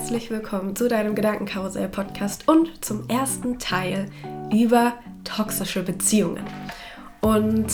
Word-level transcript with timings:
herzlich 0.00 0.30
willkommen 0.30 0.74
zu 0.74 0.88
deinem 0.88 1.14
Gedankenkarussell-Podcast 1.14 2.48
und 2.48 2.82
zum 2.82 3.06
ersten 3.10 3.58
Teil 3.58 4.06
über 4.50 4.94
toxische 5.24 5.82
Beziehungen. 5.82 6.42
Und 7.20 7.66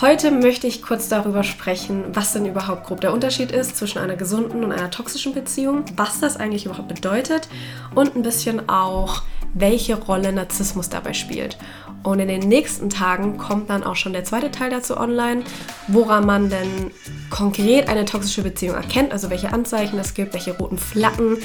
heute 0.00 0.32
möchte 0.32 0.66
ich 0.66 0.82
kurz 0.82 1.08
darüber 1.08 1.44
sprechen, 1.44 2.06
was 2.12 2.32
denn 2.32 2.44
überhaupt 2.44 2.88
grob 2.88 3.00
der 3.00 3.12
Unterschied 3.12 3.52
ist 3.52 3.76
zwischen 3.76 4.00
einer 4.00 4.16
gesunden 4.16 4.64
und 4.64 4.72
einer 4.72 4.90
toxischen 4.90 5.32
Beziehung, 5.32 5.84
was 5.94 6.18
das 6.18 6.36
eigentlich 6.36 6.66
überhaupt 6.66 6.88
bedeutet 6.88 7.48
und 7.94 8.16
ein 8.16 8.22
bisschen 8.22 8.68
auch, 8.68 9.22
welche 9.54 9.96
Rolle 9.96 10.32
Narzissmus 10.32 10.88
dabei 10.88 11.12
spielt. 11.12 11.56
Und 12.02 12.18
in 12.20 12.28
den 12.28 12.46
nächsten 12.46 12.90
Tagen 12.90 13.38
kommt 13.38 13.70
dann 13.70 13.82
auch 13.82 13.96
schon 13.96 14.12
der 14.12 14.24
zweite 14.24 14.50
Teil 14.50 14.68
dazu 14.68 14.98
online, 14.98 15.42
woran 15.88 16.26
man 16.26 16.50
denn 16.50 16.90
konkret 17.30 17.88
eine 17.88 18.04
toxische 18.04 18.42
Beziehung 18.42 18.76
erkennt, 18.76 19.10
also 19.10 19.30
welche 19.30 19.52
Anzeichen 19.52 19.98
es 19.98 20.12
gibt, 20.12 20.34
welche 20.34 20.56
roten 20.56 20.76
Flaggen. 20.76 21.38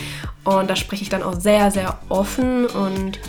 Und 0.43 0.69
da 0.69 0.75
spreche 0.75 1.03
ich 1.03 1.09
dann 1.09 1.23
auch 1.23 1.39
sehr, 1.39 1.71
sehr 1.71 1.97
offen 2.09 2.65
und 2.65 3.19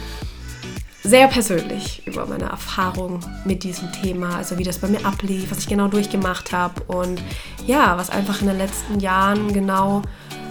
sehr 1.02 1.28
persönlich 1.28 2.06
über 2.06 2.26
meine 2.26 2.44
Erfahrung 2.44 3.20
mit 3.44 3.62
diesem 3.62 3.90
Thema, 3.92 4.36
also 4.36 4.58
wie 4.58 4.64
das 4.64 4.78
bei 4.78 4.88
mir 4.88 5.04
ablief, 5.06 5.50
was 5.50 5.60
ich 5.60 5.68
genau 5.68 5.88
durchgemacht 5.88 6.52
habe 6.52 6.82
und 6.84 7.22
ja, 7.66 7.96
was 7.96 8.10
einfach 8.10 8.40
in 8.40 8.48
den 8.48 8.58
letzten 8.58 9.00
Jahren 9.00 9.52
genau 9.52 10.02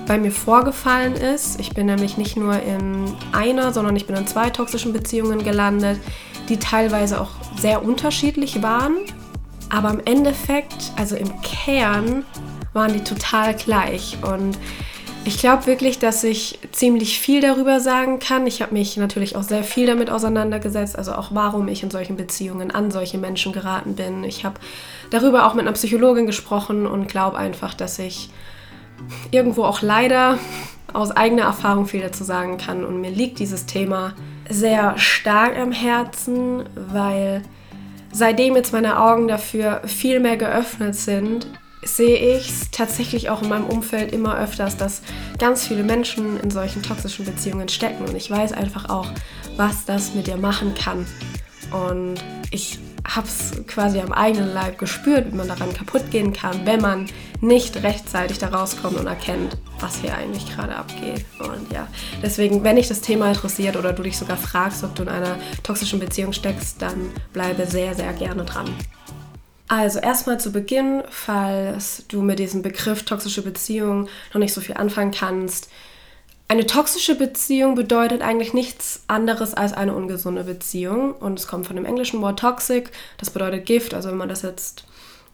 bei 0.09 0.17
mir 0.17 0.31
vorgefallen 0.31 1.13
ist. 1.13 1.59
Ich 1.59 1.75
bin 1.75 1.85
nämlich 1.85 2.17
nicht 2.17 2.35
nur 2.35 2.59
in 2.59 3.05
einer, 3.31 3.71
sondern 3.71 3.95
ich 3.95 4.07
bin 4.07 4.15
in 4.15 4.25
zwei 4.25 4.49
toxischen 4.49 4.91
Beziehungen 4.91 5.43
gelandet, 5.43 5.99
die 6.49 6.57
teilweise 6.57 7.21
auch 7.21 7.29
sehr 7.59 7.85
unterschiedlich 7.85 8.63
waren. 8.63 8.97
Aber 9.69 9.91
im 9.91 10.01
Endeffekt, 10.03 10.91
also 10.97 11.15
im 11.15 11.29
Kern, 11.43 12.25
waren 12.73 12.91
die 12.91 13.03
total 13.03 13.53
gleich. 13.53 14.17
Und 14.23 14.57
ich 15.25 15.37
glaube 15.37 15.67
wirklich, 15.67 15.99
dass 15.99 16.23
ich 16.23 16.57
ziemlich 16.71 17.19
viel 17.19 17.39
darüber 17.39 17.79
sagen 17.79 18.17
kann. 18.17 18.47
Ich 18.47 18.63
habe 18.63 18.73
mich 18.73 18.97
natürlich 18.97 19.35
auch 19.35 19.43
sehr 19.43 19.63
viel 19.63 19.85
damit 19.85 20.09
auseinandergesetzt, 20.09 20.97
also 20.97 21.13
auch 21.13 21.29
warum 21.33 21.67
ich 21.67 21.83
in 21.83 21.91
solchen 21.91 22.17
Beziehungen 22.17 22.71
an 22.71 22.89
solche 22.89 23.19
Menschen 23.19 23.53
geraten 23.53 23.93
bin. 23.93 24.23
Ich 24.23 24.43
habe 24.43 24.59
darüber 25.11 25.45
auch 25.45 25.53
mit 25.53 25.67
einer 25.67 25.73
Psychologin 25.73 26.25
gesprochen 26.25 26.87
und 26.87 27.07
glaube 27.07 27.37
einfach, 27.37 27.75
dass 27.75 27.99
ich 27.99 28.31
irgendwo 29.31 29.63
auch 29.63 29.81
leider 29.81 30.37
aus 30.93 31.11
eigener 31.11 31.43
Erfahrung 31.43 31.85
viel 31.85 32.01
dazu 32.01 32.23
sagen 32.23 32.57
kann. 32.57 32.83
Und 32.83 33.01
mir 33.01 33.11
liegt 33.11 33.39
dieses 33.39 33.65
Thema 33.65 34.13
sehr 34.49 34.97
stark 34.97 35.57
am 35.57 35.71
Herzen, 35.71 36.63
weil 36.75 37.43
seitdem 38.11 38.55
jetzt 38.55 38.73
meine 38.73 38.99
Augen 38.99 39.27
dafür 39.27 39.81
viel 39.85 40.19
mehr 40.19 40.37
geöffnet 40.37 40.95
sind, 40.95 41.47
sehe 41.83 42.35
ich 42.37 42.49
es 42.49 42.71
tatsächlich 42.71 43.29
auch 43.29 43.41
in 43.41 43.49
meinem 43.49 43.65
Umfeld 43.65 44.11
immer 44.11 44.37
öfters, 44.37 44.75
dass 44.75 45.01
ganz 45.37 45.65
viele 45.65 45.83
Menschen 45.83 46.39
in 46.39 46.51
solchen 46.51 46.83
toxischen 46.83 47.25
Beziehungen 47.25 47.69
stecken. 47.69 48.05
Und 48.05 48.15
ich 48.15 48.29
weiß 48.29 48.51
einfach 48.51 48.89
auch, 48.89 49.07
was 49.55 49.85
das 49.85 50.13
mit 50.13 50.27
dir 50.27 50.37
machen 50.37 50.73
kann. 50.73 51.05
Und 51.71 52.15
ich 52.51 52.79
habe 53.15 53.27
es 53.27 53.65
quasi 53.67 53.99
am 53.99 54.11
eigenen 54.11 54.53
Leib 54.53 54.77
gespürt, 54.77 55.31
wie 55.31 55.35
man 55.35 55.47
daran 55.47 55.73
kaputt 55.73 56.11
gehen 56.11 56.33
kann, 56.33 56.65
wenn 56.65 56.81
man 56.81 57.07
nicht 57.41 57.81
rechtzeitig 57.83 58.37
da 58.37 58.49
rauskommt 58.49 58.97
und 58.97 59.07
erkennt, 59.07 59.57
was 59.79 59.97
hier 60.01 60.15
eigentlich 60.15 60.53
gerade 60.55 60.75
abgeht. 60.75 61.25
Und 61.39 61.71
ja, 61.71 61.87
deswegen, 62.21 62.63
wenn 62.63 62.75
dich 62.75 62.87
das 62.87 63.01
Thema 63.01 63.29
interessiert 63.29 63.77
oder 63.77 63.93
du 63.93 64.03
dich 64.03 64.17
sogar 64.17 64.37
fragst, 64.37 64.83
ob 64.83 64.95
du 64.95 65.03
in 65.03 65.09
einer 65.09 65.37
toxischen 65.63 65.99
Beziehung 65.99 66.33
steckst, 66.33 66.81
dann 66.81 67.11
bleibe 67.33 67.65
sehr, 67.65 67.95
sehr 67.95 68.13
gerne 68.13 68.45
dran. 68.45 68.67
Also 69.67 69.99
erstmal 69.99 70.39
zu 70.39 70.51
Beginn, 70.51 71.03
falls 71.09 72.05
du 72.07 72.21
mit 72.23 72.39
diesem 72.39 72.63
Begriff 72.63 73.05
toxische 73.05 73.43
Beziehung 73.43 74.07
noch 74.33 74.39
nicht 74.39 74.53
so 74.53 74.61
viel 74.61 74.75
anfangen 74.75 75.11
kannst, 75.11 75.69
eine 76.49 76.65
toxische 76.65 77.13
Beziehung 77.13 77.75
bedeutet 77.75 78.23
eigentlich 78.23 78.53
nichts 78.55 79.03
anderes 79.07 79.53
als 79.53 79.71
eine 79.71 79.93
ungesunde 79.93 80.43
Beziehung. 80.43 81.13
Und 81.13 81.39
es 81.39 81.47
kommt 81.47 81.67
von 81.67 81.75
dem 81.75 81.85
englischen 81.85 82.21
Wort 82.21 82.39
toxic. 82.39 82.91
Das 83.17 83.29
bedeutet 83.29 83.67
Gift. 83.67 83.93
Also 83.93 84.09
wenn 84.09 84.17
man 84.17 84.29
das 84.29 84.41
jetzt 84.41 84.83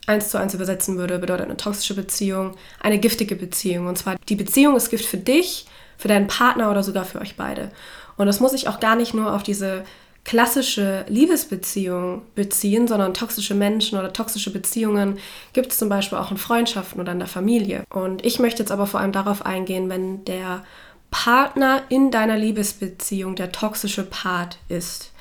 eins 0.07 0.29
zu 0.29 0.37
eins 0.37 0.53
übersetzen 0.53 0.97
würde, 0.97 1.17
bedeutet 1.17 1.45
eine 1.45 1.55
toxische 1.55 1.95
Beziehung 1.95 2.55
eine 2.81 2.99
giftige 2.99 3.37
Beziehung. 3.37 3.87
Und 3.87 3.97
zwar 3.97 4.17
die 4.27 4.35
Beziehung 4.35 4.75
ist 4.75 4.89
Gift 4.89 5.05
für 5.05 5.17
dich, 5.17 5.67
für 5.97 6.09
deinen 6.09 6.27
Partner 6.27 6.69
oder 6.69 6.83
sogar 6.83 7.05
für 7.05 7.21
euch 7.21 7.37
beide. 7.37 7.71
Und 8.17 8.27
das 8.27 8.41
muss 8.41 8.51
sich 8.51 8.67
auch 8.67 8.81
gar 8.81 8.97
nicht 8.97 9.13
nur 9.13 9.33
auf 9.33 9.43
diese 9.43 9.85
klassische 10.25 11.05
Liebesbeziehung 11.07 12.23
beziehen, 12.33 12.89
sondern 12.89 13.13
toxische 13.13 13.53
Menschen 13.53 13.97
oder 13.97 14.11
toxische 14.11 14.51
Beziehungen 14.51 15.19
gibt 15.53 15.71
es 15.71 15.77
zum 15.77 15.87
Beispiel 15.87 16.17
auch 16.17 16.31
in 16.31 16.37
Freundschaften 16.37 16.99
oder 16.99 17.13
in 17.13 17.19
der 17.19 17.27
Familie. 17.27 17.83
Und 17.89 18.25
ich 18.25 18.39
möchte 18.39 18.63
jetzt 18.63 18.71
aber 18.71 18.87
vor 18.87 18.99
allem 18.99 19.13
darauf 19.13 19.45
eingehen, 19.45 19.87
wenn 19.87 20.25
der 20.25 20.63
Partner 21.11 21.83
in 21.89 22.11
deiner 22.11 22.38
Liebesbeziehung 22.38 23.35
der 23.35 23.51
toxische 23.51 24.03
Part 24.03 24.57
ist. 24.67 25.11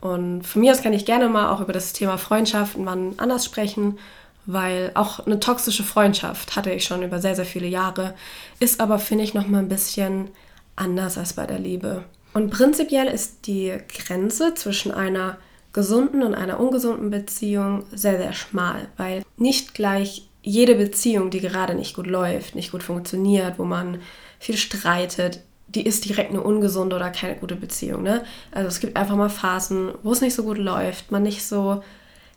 Und 0.00 0.42
von 0.42 0.60
mir 0.60 0.72
aus 0.72 0.82
kann 0.82 0.92
ich 0.92 1.06
gerne 1.06 1.28
mal 1.28 1.50
auch 1.50 1.60
über 1.60 1.72
das 1.72 1.92
Thema 1.92 2.18
Freundschaften 2.18 2.84
wann 2.86 3.14
anders 3.18 3.44
sprechen, 3.44 3.98
weil 4.44 4.92
auch 4.94 5.26
eine 5.26 5.40
toxische 5.40 5.82
Freundschaft 5.82 6.54
hatte 6.56 6.70
ich 6.72 6.84
schon 6.84 7.02
über 7.02 7.20
sehr, 7.20 7.34
sehr 7.34 7.44
viele 7.44 7.66
Jahre, 7.66 8.14
ist 8.60 8.80
aber, 8.80 8.98
finde 8.98 9.24
ich, 9.24 9.34
noch 9.34 9.48
mal 9.48 9.58
ein 9.58 9.68
bisschen 9.68 10.28
anders 10.76 11.18
als 11.18 11.32
bei 11.32 11.46
der 11.46 11.58
Liebe. 11.58 12.04
Und 12.32 12.50
prinzipiell 12.50 13.06
ist 13.06 13.46
die 13.46 13.74
Grenze 13.88 14.54
zwischen 14.54 14.92
einer 14.92 15.38
gesunden 15.72 16.22
und 16.22 16.34
einer 16.34 16.60
ungesunden 16.60 17.10
Beziehung 17.10 17.84
sehr, 17.92 18.18
sehr 18.18 18.32
schmal, 18.32 18.88
weil 18.96 19.22
nicht 19.36 19.74
gleich 19.74 20.28
jede 20.46 20.76
Beziehung, 20.76 21.30
die 21.30 21.40
gerade 21.40 21.74
nicht 21.74 21.96
gut 21.96 22.06
läuft, 22.06 22.54
nicht 22.54 22.70
gut 22.70 22.84
funktioniert, 22.84 23.58
wo 23.58 23.64
man 23.64 24.00
viel 24.38 24.56
streitet, 24.56 25.40
die 25.66 25.84
ist 25.84 26.04
direkt 26.04 26.30
eine 26.30 26.40
ungesunde 26.40 26.94
oder 26.94 27.10
keine 27.10 27.34
gute 27.34 27.56
Beziehung. 27.56 28.04
Ne? 28.04 28.24
Also 28.52 28.68
es 28.68 28.78
gibt 28.78 28.96
einfach 28.96 29.16
mal 29.16 29.28
Phasen, 29.28 29.90
wo 30.04 30.12
es 30.12 30.20
nicht 30.20 30.36
so 30.36 30.44
gut 30.44 30.58
läuft, 30.58 31.10
man 31.10 31.24
nicht 31.24 31.44
so 31.44 31.82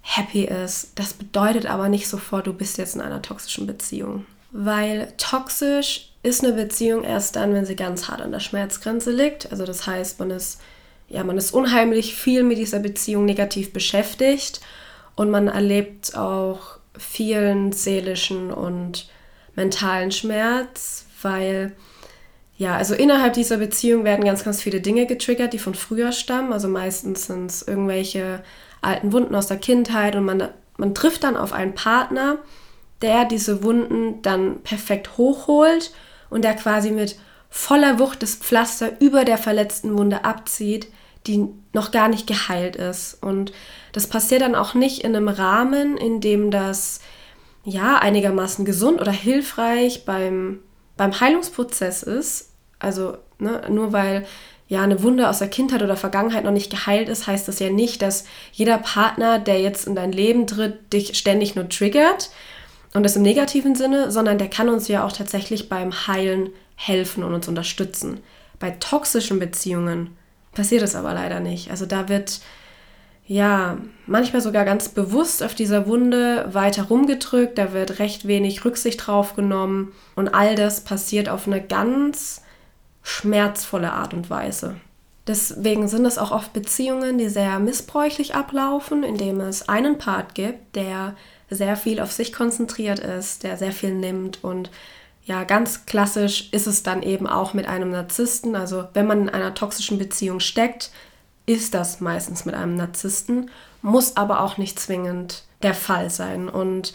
happy 0.01 0.45
ist. 0.45 0.93
Das 0.95 1.13
bedeutet 1.13 1.67
aber 1.67 1.87
nicht 1.87 2.07
sofort, 2.07 2.47
du 2.47 2.53
bist 2.53 2.79
jetzt 2.79 2.95
in 2.95 3.01
einer 3.01 3.21
toxischen 3.21 3.67
Beziehung. 3.67 4.25
Weil 4.51 5.13
toxisch 5.17 6.09
ist 6.23 6.43
eine 6.43 6.53
Beziehung 6.53 7.03
erst 7.03 7.35
dann, 7.35 7.53
wenn 7.53 7.65
sie 7.65 7.75
ganz 7.75 8.07
hart 8.07 8.21
an 8.21 8.31
der 8.31 8.39
Schmerzgrenze 8.39 9.11
liegt. 9.11 9.51
Also 9.51 9.65
das 9.65 9.85
heißt, 9.85 10.19
man 10.19 10.31
ist, 10.31 10.59
ja, 11.09 11.23
man 11.23 11.37
ist 11.37 11.53
unheimlich 11.53 12.15
viel 12.15 12.41
mit 12.41 12.57
dieser 12.57 12.79
Beziehung 12.79 13.25
negativ 13.25 13.71
beschäftigt 13.71 14.61
und 15.15 15.29
man 15.29 15.47
erlebt 15.47 16.17
auch 16.17 16.78
vielen 16.99 17.71
seelischen 17.71 18.51
und 18.51 19.09
mentalen 19.55 20.11
Schmerz, 20.11 21.05
weil 21.21 21.75
ja, 22.57 22.75
also 22.75 22.93
innerhalb 22.93 23.33
dieser 23.33 23.57
Beziehung 23.57 24.03
werden 24.03 24.25
ganz, 24.25 24.43
ganz 24.43 24.61
viele 24.61 24.81
Dinge 24.81 25.05
getriggert, 25.05 25.53
die 25.53 25.59
von 25.59 25.75
früher 25.75 26.11
stammen. 26.11 26.51
Also 26.51 26.67
meistens 26.67 27.25
sind 27.27 27.49
es 27.49 27.61
irgendwelche 27.61 28.43
alten 28.81 29.13
Wunden 29.13 29.33
aus 29.33 29.47
der 29.47 29.57
Kindheit 29.57 30.17
und 30.17 30.25
man, 30.25 30.49
man 30.77 30.93
trifft 30.93 31.23
dann 31.23 31.37
auf 31.37 31.53
einen 31.53 31.73
Partner, 31.73 32.37
der 33.01 33.23
diese 33.23 33.63
Wunden 33.63 34.21
dann 34.21 34.61
perfekt 34.61 35.17
hochholt 35.17 35.93
und 36.29 36.43
der 36.43 36.53
quasi 36.53 36.91
mit 36.91 37.17
voller 37.49 37.97
Wucht 37.97 38.21
das 38.21 38.35
Pflaster 38.35 38.99
über 38.99 39.23
der 39.23 39.37
verletzten 39.37 39.97
Wunde 39.97 40.25
abzieht, 40.25 40.91
die 41.27 41.47
noch 41.71 41.91
gar 41.91 42.09
nicht 42.09 42.27
geheilt 42.27 42.75
ist. 42.75 43.17
Und 43.21 43.51
das 43.91 44.07
passiert 44.07 44.41
dann 44.41 44.55
auch 44.55 44.73
nicht 44.73 45.03
in 45.03 45.15
einem 45.15 45.27
Rahmen, 45.27 45.97
in 45.97 46.21
dem 46.21 46.51
das 46.51 46.99
ja 47.63 47.97
einigermaßen 47.97 48.65
gesund 48.65 49.01
oder 49.01 49.11
hilfreich 49.11 50.05
beim, 50.05 50.59
beim 50.97 51.19
Heilungsprozess 51.19 52.03
ist, 52.03 52.51
also 52.79 53.17
ne, 53.39 53.61
nur 53.69 53.93
weil 53.93 54.25
ja 54.67 54.83
eine 54.83 55.01
Wunde 55.01 55.27
aus 55.27 55.39
der 55.39 55.49
Kindheit 55.49 55.81
oder 55.81 55.97
Vergangenheit 55.97 56.43
noch 56.43 56.51
nicht 56.51 56.69
geheilt 56.69 57.09
ist, 57.09 57.27
heißt 57.27 57.47
das 57.47 57.59
ja 57.59 57.69
nicht, 57.69 58.01
dass 58.01 58.25
jeder 58.51 58.77
Partner, 58.77 59.39
der 59.39 59.59
jetzt 59.59 59.87
in 59.87 59.95
dein 59.95 60.11
Leben 60.11 60.45
tritt, 60.45 60.93
dich 60.93 61.17
ständig 61.17 61.55
nur 61.55 61.67
triggert 61.67 62.29
und 62.93 63.03
das 63.03 63.15
im 63.15 63.23
negativen 63.23 63.75
Sinne, 63.75 64.11
sondern 64.11 64.37
der 64.37 64.49
kann 64.49 64.69
uns 64.69 64.87
ja 64.87 65.03
auch 65.03 65.11
tatsächlich 65.11 65.69
beim 65.69 66.07
Heilen 66.07 66.51
helfen 66.75 67.23
und 67.23 67.33
uns 67.33 67.47
unterstützen. 67.47 68.19
Bei 68.59 68.71
toxischen 68.71 69.39
Beziehungen 69.39 70.15
passiert 70.53 70.83
es 70.83 70.95
aber 70.95 71.13
leider 71.13 71.39
nicht. 71.39 71.71
Also 71.71 71.85
da 71.85 72.07
wird 72.07 72.39
ja 73.29 73.77
manchmal 74.07 74.41
sogar 74.41 74.65
ganz 74.65 74.89
bewusst 74.89 75.43
auf 75.43 75.53
dieser 75.53 75.85
Wunde 75.85 76.49
weiter 76.51 76.83
rumgedrückt, 76.83 77.59
da 77.59 77.73
wird 77.73 77.99
recht 77.99 78.27
wenig 78.27 78.65
Rücksicht 78.65 79.05
drauf 79.05 79.35
genommen 79.35 79.93
und 80.15 80.29
all 80.29 80.55
das 80.55 80.83
passiert 80.83 81.29
auf 81.29 81.45
eine 81.45 81.61
ganz 81.61 82.41
schmerzvolle 83.03 83.93
Art 83.93 84.15
und 84.15 84.31
Weise. 84.31 84.77
Deswegen 85.27 85.87
sind 85.87 86.05
es 86.05 86.17
auch 86.17 86.31
oft 86.31 86.53
Beziehungen, 86.53 87.19
die 87.19 87.29
sehr 87.29 87.59
missbräuchlich 87.59 88.33
ablaufen, 88.33 89.03
indem 89.03 89.41
es 89.41 89.69
einen 89.69 89.99
Part 89.99 90.33
gibt, 90.33 90.75
der 90.75 91.15
sehr 91.51 91.75
viel 91.75 91.99
auf 91.99 92.11
sich 92.11 92.33
konzentriert 92.33 92.97
ist, 92.97 93.43
der 93.43 93.57
sehr 93.57 93.71
viel 93.71 93.93
nimmt 93.93 94.43
und 94.43 94.71
ja, 95.23 95.43
ganz 95.43 95.85
klassisch 95.85 96.49
ist 96.51 96.65
es 96.65 96.81
dann 96.81 97.03
eben 97.03 97.27
auch 97.27 97.53
mit 97.53 97.67
einem 97.67 97.91
Narzissten. 97.91 98.55
Also 98.55 98.87
wenn 98.95 99.05
man 99.05 99.21
in 99.21 99.29
einer 99.29 99.53
toxischen 99.53 99.99
Beziehung 99.99 100.39
steckt, 100.39 100.89
ist 101.49 101.73
das 101.73 101.99
meistens 101.99 102.45
mit 102.45 102.53
einem 102.53 102.75
Narzissten, 102.75 103.49
muss 103.81 104.15
aber 104.17 104.41
auch 104.41 104.59
nicht 104.59 104.79
zwingend 104.79 105.45
der 105.63 105.73
Fall 105.73 106.11
sein. 106.11 106.47
Und 106.47 106.93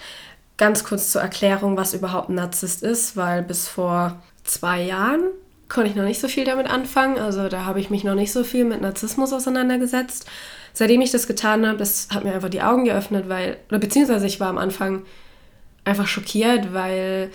ganz 0.56 0.84
kurz 0.84 1.10
zur 1.10 1.22
Erklärung, 1.22 1.76
was 1.76 1.92
überhaupt 1.92 2.28
ein 2.28 2.36
Narzisst 2.36 2.84
ist, 2.84 3.16
weil 3.16 3.42
bis 3.42 3.66
vor 3.66 4.22
zwei 4.44 4.80
Jahren 4.80 5.22
konnte 5.68 5.90
ich 5.90 5.96
noch 5.96 6.04
nicht 6.04 6.20
so 6.20 6.28
viel 6.28 6.44
damit 6.44 6.70
anfangen. 6.70 7.18
Also 7.18 7.48
da 7.48 7.64
habe 7.64 7.80
ich 7.80 7.90
mich 7.90 8.04
noch 8.04 8.14
nicht 8.14 8.30
so 8.30 8.44
viel 8.44 8.64
mit 8.64 8.80
Narzissmus 8.80 9.32
auseinandergesetzt. 9.32 10.26
Seitdem 10.72 11.00
ich 11.00 11.10
das 11.10 11.26
getan 11.26 11.66
habe, 11.66 11.78
das 11.78 12.08
hat 12.14 12.22
mir 12.22 12.32
einfach 12.32 12.48
die 12.48 12.62
Augen 12.62 12.84
geöffnet, 12.84 13.28
weil, 13.28 13.56
oder 13.68 13.80
beziehungsweise 13.80 14.26
ich 14.26 14.38
war 14.38 14.48
am 14.48 14.58
Anfang 14.58 15.02
einfach 15.84 16.06
schockiert, 16.06 16.72
weil 16.72 17.32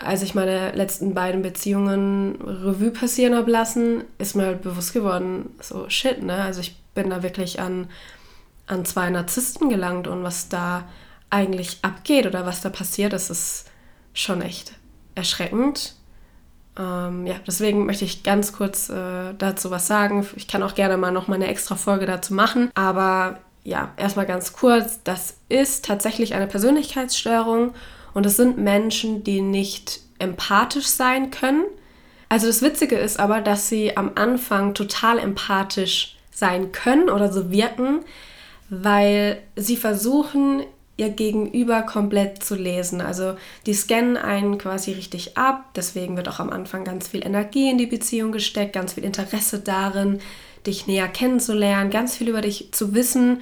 als 0.00 0.22
ich 0.22 0.34
meine 0.34 0.72
letzten 0.72 1.14
beiden 1.14 1.42
Beziehungen 1.42 2.40
Revue 2.42 2.90
passieren 2.90 3.34
habe 3.34 3.50
lassen, 3.50 4.04
ist 4.18 4.34
mir 4.34 4.46
halt 4.46 4.62
bewusst 4.62 4.92
geworden, 4.92 5.50
so 5.60 5.88
shit, 5.88 6.22
ne? 6.22 6.42
Also 6.42 6.60
ich 6.60 6.76
bin 6.94 7.10
da 7.10 7.22
wirklich 7.22 7.60
an, 7.60 7.88
an 8.66 8.84
zwei 8.84 9.10
Narzissten 9.10 9.68
gelangt 9.68 10.06
und 10.08 10.22
was 10.22 10.48
da 10.48 10.88
eigentlich 11.30 11.78
abgeht 11.82 12.26
oder 12.26 12.44
was 12.46 12.60
da 12.60 12.68
passiert, 12.68 13.12
das 13.12 13.30
ist 13.30 13.70
schon 14.12 14.42
echt 14.42 14.74
erschreckend. 15.14 15.94
Ähm, 16.78 17.26
ja, 17.26 17.34
deswegen 17.46 17.86
möchte 17.86 18.04
ich 18.04 18.22
ganz 18.22 18.52
kurz 18.52 18.88
äh, 18.88 19.34
dazu 19.36 19.70
was 19.70 19.86
sagen. 19.86 20.26
Ich 20.36 20.48
kann 20.48 20.62
auch 20.62 20.74
gerne 20.74 20.96
mal 20.96 21.10
noch 21.10 21.28
mal 21.28 21.34
eine 21.34 21.48
extra 21.48 21.74
Folge 21.74 22.06
dazu 22.06 22.34
machen. 22.34 22.70
Aber 22.74 23.38
ja, 23.64 23.92
erstmal 23.96 24.26
ganz 24.26 24.52
kurz. 24.52 25.00
Das 25.04 25.36
ist 25.48 25.84
tatsächlich 25.84 26.34
eine 26.34 26.46
Persönlichkeitsstörung 26.46 27.74
und 28.14 28.26
es 28.26 28.36
sind 28.36 28.58
Menschen, 28.58 29.24
die 29.24 29.40
nicht 29.40 30.00
empathisch 30.18 30.86
sein 30.86 31.30
können. 31.30 31.64
Also 32.28 32.46
das 32.46 32.62
Witzige 32.62 32.96
ist 32.96 33.20
aber, 33.20 33.40
dass 33.40 33.68
sie 33.68 33.96
am 33.96 34.12
Anfang 34.14 34.74
total 34.74 35.18
empathisch 35.18 36.16
sein 36.30 36.72
können 36.72 37.10
oder 37.10 37.30
so 37.30 37.50
wirken, 37.50 38.00
weil 38.70 39.42
sie 39.56 39.76
versuchen, 39.76 40.62
ihr 40.96 41.10
Gegenüber 41.10 41.82
komplett 41.82 42.42
zu 42.42 42.54
lesen. 42.54 43.00
Also 43.00 43.34
die 43.66 43.74
scannen 43.74 44.16
einen 44.16 44.58
quasi 44.58 44.92
richtig 44.92 45.36
ab. 45.36 45.64
Deswegen 45.74 46.16
wird 46.16 46.28
auch 46.28 46.40
am 46.40 46.50
Anfang 46.50 46.84
ganz 46.84 47.08
viel 47.08 47.24
Energie 47.24 47.70
in 47.70 47.78
die 47.78 47.86
Beziehung 47.86 48.32
gesteckt, 48.32 48.74
ganz 48.74 48.94
viel 48.94 49.04
Interesse 49.04 49.58
darin, 49.58 50.20
dich 50.66 50.86
näher 50.86 51.08
kennenzulernen, 51.08 51.90
ganz 51.90 52.16
viel 52.16 52.28
über 52.28 52.40
dich 52.40 52.72
zu 52.72 52.94
wissen. 52.94 53.40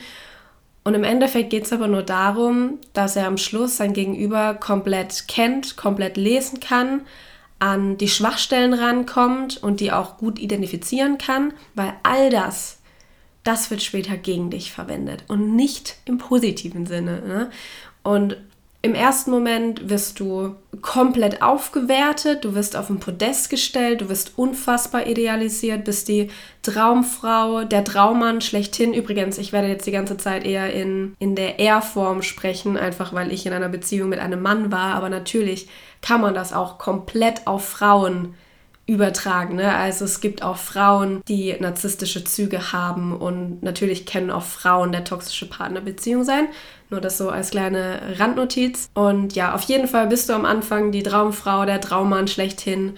Und 0.91 0.97
im 0.97 1.05
Endeffekt 1.05 1.51
geht 1.51 1.67
es 1.67 1.73
aber 1.73 1.87
nur 1.87 2.03
darum, 2.03 2.79
dass 2.95 3.15
er 3.15 3.29
am 3.29 3.39
Schluss 3.39 3.77
sein 3.77 3.93
Gegenüber 3.93 4.55
komplett 4.55 5.29
kennt, 5.29 5.77
komplett 5.77 6.17
lesen 6.17 6.59
kann, 6.59 7.03
an 7.61 7.97
die 7.97 8.09
Schwachstellen 8.09 8.75
rankommt 8.75 9.63
und 9.63 9.79
die 9.79 9.93
auch 9.93 10.19
gut 10.19 10.41
identifizieren 10.41 11.17
kann, 11.17 11.53
weil 11.77 11.93
all 12.03 12.29
das 12.31 12.81
das 13.45 13.71
wird 13.71 13.83
später 13.83 14.17
gegen 14.17 14.51
dich 14.51 14.73
verwendet 14.73 15.23
und 15.29 15.55
nicht 15.55 15.99
im 16.07 16.19
positiven 16.19 16.87
Sinne. 16.87 17.23
Ne? 17.23 17.51
Und 18.03 18.37
im 18.83 18.95
ersten 18.95 19.31
Moment 19.31 19.91
wirst 19.91 20.21
du 20.21 20.55
komplett 20.81 21.43
aufgewertet, 21.43 22.45
du 22.45 22.55
wirst 22.55 22.77
auf 22.77 22.89
ein 22.89 22.99
Podest 22.99 23.51
gestellt, 23.51 24.01
du 24.01 24.09
wirst 24.09 24.39
unfassbar 24.39 25.07
idealisiert, 25.07 25.85
bist 25.85 26.09
die 26.09 26.31
Traumfrau, 26.63 27.65
der 27.65 27.85
Traummann 27.85 28.41
schlechthin. 28.41 28.95
Übrigens, 28.95 29.37
ich 29.37 29.53
werde 29.53 29.69
jetzt 29.69 29.87
die 29.87 29.93
ganze 29.93 30.17
Zeit 30.17 30.47
eher 30.47 30.73
in, 30.73 31.15
in 31.19 31.35
der 31.35 31.59
Er-Form 31.59 32.23
sprechen, 32.23 32.79
einfach 32.79 33.13
weil 33.13 33.33
ich 33.33 33.45
in 33.45 33.53
einer 33.53 33.69
Beziehung 33.69 34.09
mit 34.09 34.19
einem 34.19 34.41
Mann 34.41 34.73
war. 34.73 34.95
Aber 34.95 35.11
natürlich 35.11 35.69
kann 36.01 36.23
man 36.23 36.33
das 36.33 36.55
auch 36.55 36.79
komplett 36.79 37.47
auf 37.47 37.69
Frauen 37.69 38.35
übertragen. 38.91 39.55
Ne? 39.55 39.73
Also 39.73 40.05
es 40.05 40.21
gibt 40.21 40.43
auch 40.43 40.57
Frauen, 40.57 41.23
die 41.29 41.55
narzisstische 41.61 42.25
Züge 42.25 42.73
haben 42.73 43.17
und 43.17 43.63
natürlich 43.63 44.05
können 44.05 44.33
auch 44.33 44.43
Frauen 44.43 44.91
der 44.91 45.05
toxische 45.05 45.49
Partnerbeziehung 45.49 46.25
sein. 46.25 46.49
Nur 46.91 47.01
das 47.01 47.17
so 47.17 47.31
als 47.31 47.53
kleine 47.53 48.01
Randnotiz. 48.19 48.91
Und 48.95 49.37
ja, 49.37 49.55
auf 49.55 49.63
jeden 49.63 49.87
Fall 49.87 50.09
bist 50.09 50.29
du 50.29 50.33
am 50.33 50.45
Anfang 50.45 50.91
die 50.91 51.05
Traumfrau, 51.05 51.65
der 51.65 51.81
Traummann 51.81 52.27
schlechthin. 52.27 52.97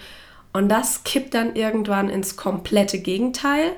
Und 0.51 0.69
das 0.69 1.03
kippt 1.03 1.35
dann 1.35 1.55
irgendwann 1.55 2.09
ins 2.09 2.37
komplette 2.37 2.97
Gegenteil. 2.97 3.73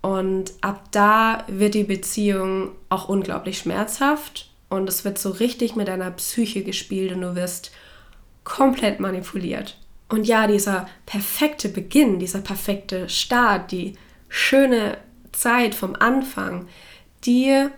Und 0.00 0.52
ab 0.60 0.84
da 0.92 1.42
wird 1.48 1.74
die 1.74 1.82
Beziehung 1.82 2.70
auch 2.90 3.08
unglaublich 3.08 3.58
schmerzhaft. 3.58 4.50
Und 4.68 4.88
es 4.88 5.04
wird 5.04 5.18
so 5.18 5.30
richtig 5.30 5.74
mit 5.74 5.88
deiner 5.88 6.12
Psyche 6.12 6.62
gespielt 6.62 7.12
und 7.12 7.22
du 7.22 7.34
wirst 7.34 7.72
komplett 8.44 9.00
manipuliert. 9.00 9.76
Und 10.08 10.26
ja, 10.26 10.46
dieser 10.46 10.88
perfekte 11.06 11.68
Beginn, 11.68 12.18
dieser 12.18 12.40
perfekte 12.40 13.08
Start, 13.08 13.72
die 13.72 13.94
schöne 14.28 14.98
Zeit 15.32 15.74
vom 15.74 15.94
Anfang, 15.96 16.66
die 17.24 17.68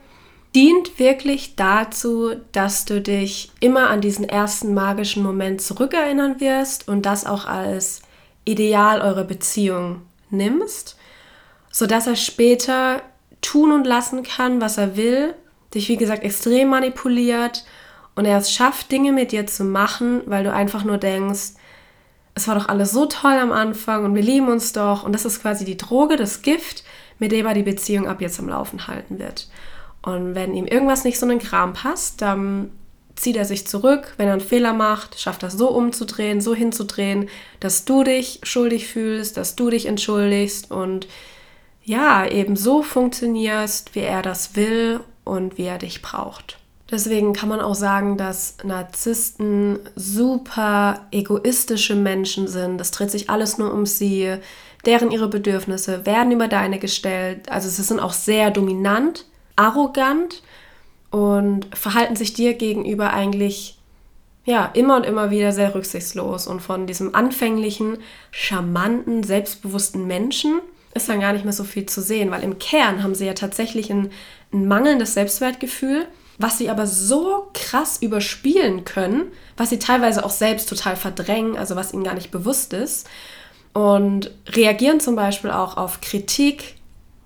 dient 0.54 0.98
wirklich 0.98 1.56
dazu, 1.56 2.34
dass 2.52 2.84
du 2.84 3.00
dich 3.00 3.52
immer 3.60 3.90
an 3.90 4.00
diesen 4.00 4.28
ersten 4.28 4.74
magischen 4.74 5.22
Moment 5.22 5.60
zurückerinnern 5.60 6.40
wirst 6.40 6.88
und 6.88 7.06
das 7.06 7.26
auch 7.26 7.46
als 7.46 8.02
Ideal 8.44 9.00
eurer 9.00 9.24
Beziehung 9.24 10.02
nimmst, 10.30 10.96
sodass 11.70 12.06
er 12.06 12.16
später 12.16 13.02
tun 13.40 13.72
und 13.72 13.86
lassen 13.86 14.22
kann, 14.22 14.60
was 14.60 14.76
er 14.76 14.96
will, 14.96 15.34
dich 15.74 15.88
wie 15.88 15.96
gesagt 15.96 16.24
extrem 16.24 16.68
manipuliert 16.68 17.64
und 18.16 18.24
er 18.24 18.38
es 18.38 18.52
schafft, 18.52 18.90
Dinge 18.90 19.12
mit 19.12 19.32
dir 19.32 19.46
zu 19.46 19.64
machen, 19.64 20.22
weil 20.26 20.42
du 20.42 20.52
einfach 20.52 20.84
nur 20.84 20.98
denkst, 20.98 21.52
es 22.34 22.48
war 22.48 22.54
doch 22.54 22.68
alles 22.68 22.92
so 22.92 23.06
toll 23.06 23.32
am 23.32 23.52
Anfang 23.52 24.04
und 24.04 24.14
wir 24.14 24.22
lieben 24.22 24.48
uns 24.48 24.72
doch. 24.72 25.02
Und 25.02 25.12
das 25.12 25.24
ist 25.24 25.42
quasi 25.42 25.64
die 25.64 25.76
Droge, 25.76 26.16
das 26.16 26.42
Gift, 26.42 26.84
mit 27.18 27.32
dem 27.32 27.46
er 27.46 27.54
die 27.54 27.62
Beziehung 27.62 28.08
ab 28.08 28.20
jetzt 28.20 28.38
am 28.38 28.48
Laufen 28.48 28.86
halten 28.86 29.18
wird. 29.18 29.48
Und 30.02 30.34
wenn 30.34 30.54
ihm 30.54 30.66
irgendwas 30.66 31.04
nicht 31.04 31.18
so 31.18 31.26
in 31.26 31.30
den 31.30 31.38
Kram 31.38 31.74
passt, 31.74 32.22
dann 32.22 32.70
zieht 33.16 33.36
er 33.36 33.44
sich 33.44 33.66
zurück. 33.66 34.14
Wenn 34.16 34.28
er 34.28 34.34
einen 34.34 34.40
Fehler 34.40 34.72
macht, 34.72 35.20
schafft 35.20 35.42
er 35.42 35.50
so 35.50 35.70
umzudrehen, 35.70 36.40
so 36.40 36.54
hinzudrehen, 36.54 37.28
dass 37.58 37.84
du 37.84 38.02
dich 38.02 38.40
schuldig 38.42 38.88
fühlst, 38.88 39.36
dass 39.36 39.56
du 39.56 39.68
dich 39.68 39.86
entschuldigst 39.86 40.70
und 40.70 41.06
ja, 41.82 42.26
eben 42.26 42.56
so 42.56 42.82
funktionierst, 42.82 43.94
wie 43.94 44.00
er 44.00 44.22
das 44.22 44.56
will 44.56 45.00
und 45.24 45.58
wie 45.58 45.64
er 45.64 45.78
dich 45.78 46.02
braucht. 46.02 46.59
Deswegen 46.90 47.32
kann 47.32 47.48
man 47.48 47.60
auch 47.60 47.74
sagen, 47.74 48.16
dass 48.16 48.56
Narzissten 48.64 49.78
super 49.94 51.06
egoistische 51.12 51.94
Menschen 51.94 52.48
sind. 52.48 52.78
Das 52.78 52.90
dreht 52.90 53.10
sich 53.10 53.30
alles 53.30 53.58
nur 53.58 53.72
um 53.72 53.86
sie. 53.86 54.36
Deren 54.86 55.10
ihre 55.10 55.28
Bedürfnisse 55.28 56.04
werden 56.06 56.32
über 56.32 56.48
deine 56.48 56.78
gestellt. 56.78 57.50
Also 57.50 57.68
sie 57.68 57.82
sind 57.82 58.00
auch 58.00 58.14
sehr 58.14 58.50
dominant, 58.50 59.26
arrogant 59.54 60.42
und 61.10 61.66
verhalten 61.76 62.16
sich 62.16 62.32
dir 62.32 62.54
gegenüber 62.54 63.12
eigentlich 63.12 63.78
ja, 64.44 64.70
immer 64.72 64.96
und 64.96 65.04
immer 65.04 65.30
wieder 65.30 65.52
sehr 65.52 65.74
rücksichtslos. 65.74 66.46
Und 66.46 66.60
von 66.60 66.86
diesem 66.86 67.14
anfänglichen, 67.14 67.98
charmanten, 68.30 69.22
selbstbewussten 69.22 70.06
Menschen 70.06 70.60
ist 70.94 71.08
dann 71.08 71.20
gar 71.20 71.34
nicht 71.34 71.44
mehr 71.44 71.52
so 71.52 71.62
viel 71.62 71.86
zu 71.86 72.00
sehen, 72.00 72.30
weil 72.30 72.42
im 72.42 72.58
Kern 72.58 73.02
haben 73.02 73.14
sie 73.14 73.26
ja 73.26 73.34
tatsächlich 73.34 73.90
ein, 73.90 74.10
ein 74.52 74.66
mangelndes 74.66 75.14
Selbstwertgefühl 75.14 76.06
was 76.40 76.56
sie 76.56 76.70
aber 76.70 76.86
so 76.86 77.50
krass 77.52 77.98
überspielen 78.00 78.86
können, 78.86 79.30
was 79.58 79.68
sie 79.68 79.78
teilweise 79.78 80.24
auch 80.24 80.30
selbst 80.30 80.70
total 80.70 80.96
verdrängen, 80.96 81.58
also 81.58 81.76
was 81.76 81.92
ihnen 81.92 82.02
gar 82.02 82.14
nicht 82.14 82.30
bewusst 82.30 82.72
ist. 82.72 83.06
Und 83.74 84.30
reagieren 84.48 85.00
zum 85.00 85.16
Beispiel 85.16 85.50
auch 85.50 85.76
auf 85.76 86.00
Kritik 86.00 86.76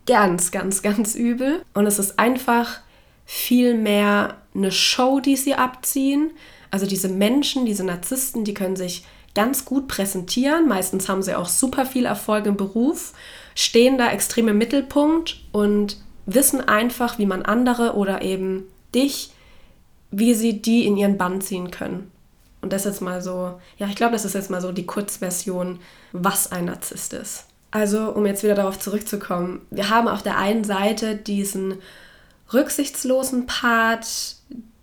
ganz, 0.06 0.50
ganz, 0.50 0.83
ganz 0.83 1.14
übel. 1.14 1.62
Und 1.75 1.87
es 1.87 2.00
ist 2.00 2.18
einfach 2.18 2.80
viel 3.25 3.75
mehr 3.75 4.37
eine 4.52 4.73
Show, 4.73 5.21
die 5.21 5.37
sie 5.37 5.54
abziehen. 5.54 6.33
Also 6.73 6.85
diese 6.85 7.09
Menschen, 7.09 7.66
diese 7.66 7.85
Narzissten, 7.85 8.42
die 8.42 8.52
können 8.52 8.76
sich 8.76 9.06
ganz 9.37 9.64
gut 9.64 9.87
präsentieren. 9.87 10.66
Meistens 10.66 11.09
haben 11.09 11.23
sie 11.23 11.37
auch 11.37 11.49
super 11.49 11.87
viel 11.87 12.04
Erfolg 12.04 12.47
im 12.47 12.56
Beruf, 12.56 13.12
stehen 13.54 13.97
da 13.97 14.11
extrem 14.11 14.49
im 14.49 14.59
Mittelpunkt 14.59 15.40
und 15.52 15.99
wissen 16.26 16.61
einfach, 16.61 17.18
wie 17.18 17.26
man 17.26 17.42
andere 17.42 17.94
oder 17.94 18.21
eben 18.23 18.64
dich, 18.94 19.30
wie 20.10 20.34
sie 20.34 20.62
die 20.62 20.86
in 20.86 20.96
ihren 20.96 21.18
Bann 21.18 21.40
ziehen 21.40 21.70
können. 21.70 22.10
Und 22.62 22.72
das 22.72 22.86
ist 22.86 22.92
jetzt 22.92 23.02
mal 23.02 23.20
so, 23.20 23.60
ja, 23.76 23.86
ich 23.88 23.96
glaube, 23.96 24.12
das 24.12 24.24
ist 24.24 24.34
jetzt 24.34 24.50
mal 24.50 24.60
so 24.60 24.72
die 24.72 24.86
Kurzversion, 24.86 25.80
was 26.12 26.50
ein 26.50 26.66
Narzisst 26.66 27.12
ist. 27.12 27.46
Also, 27.70 28.10
um 28.10 28.24
jetzt 28.24 28.42
wieder 28.42 28.54
darauf 28.54 28.78
zurückzukommen, 28.78 29.60
wir 29.70 29.90
haben 29.90 30.08
auf 30.08 30.22
der 30.22 30.38
einen 30.38 30.64
Seite 30.64 31.16
diesen 31.16 31.78
rücksichtslosen 32.52 33.46
Part, 33.46 34.36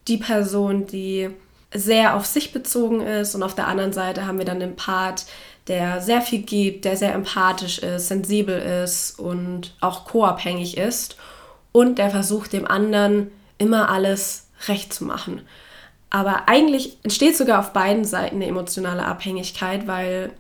die 0.08 0.18
Person, 0.18 0.86
die 0.88 1.30
sehr 1.74 2.16
auf 2.16 2.26
sich 2.26 2.52
bezogen 2.52 3.02
ist, 3.02 3.34
und 3.34 3.44
auf 3.44 3.56
der 3.56 3.68
anderen 3.68 3.94
Seite 3.94 4.28
haben 4.28 4.38
wir 4.38 4.46
dann 4.46 4.60
den 4.60 4.76
Part, 4.76 5.26
der 5.68 6.02
sehr 6.02 6.22
viel 6.22 6.42
gibt, 6.42 6.86
der 6.86 6.98
sehr 6.98 7.14
empathisch 7.14 7.80
ist, 7.80 8.10
sensibel 8.10 8.60
ist 8.84 9.18
und 9.18 9.74
auch 9.80 10.06
co-abhängig 10.06 10.78
ist 10.78 11.16
und 11.72 11.98
der 11.98 12.10
versucht 12.10 12.54
dem 12.54 12.68
anderen 12.68 13.32
immer 13.62 13.90
alles 13.90 14.50
recht 14.68 14.94
zu 14.94 15.06
machen. 15.06 15.42
Aber 16.10 16.50
eigentlich 16.50 16.98
entsteht 17.04 17.38
sogar 17.38 17.60
auf 17.60 17.72
beiden 17.72 18.04
Seiten 18.04 18.38
eine 18.38 18.48
emotionale 18.48 19.06
Abhängigkeit, 19.06 19.88
weil 19.88 20.32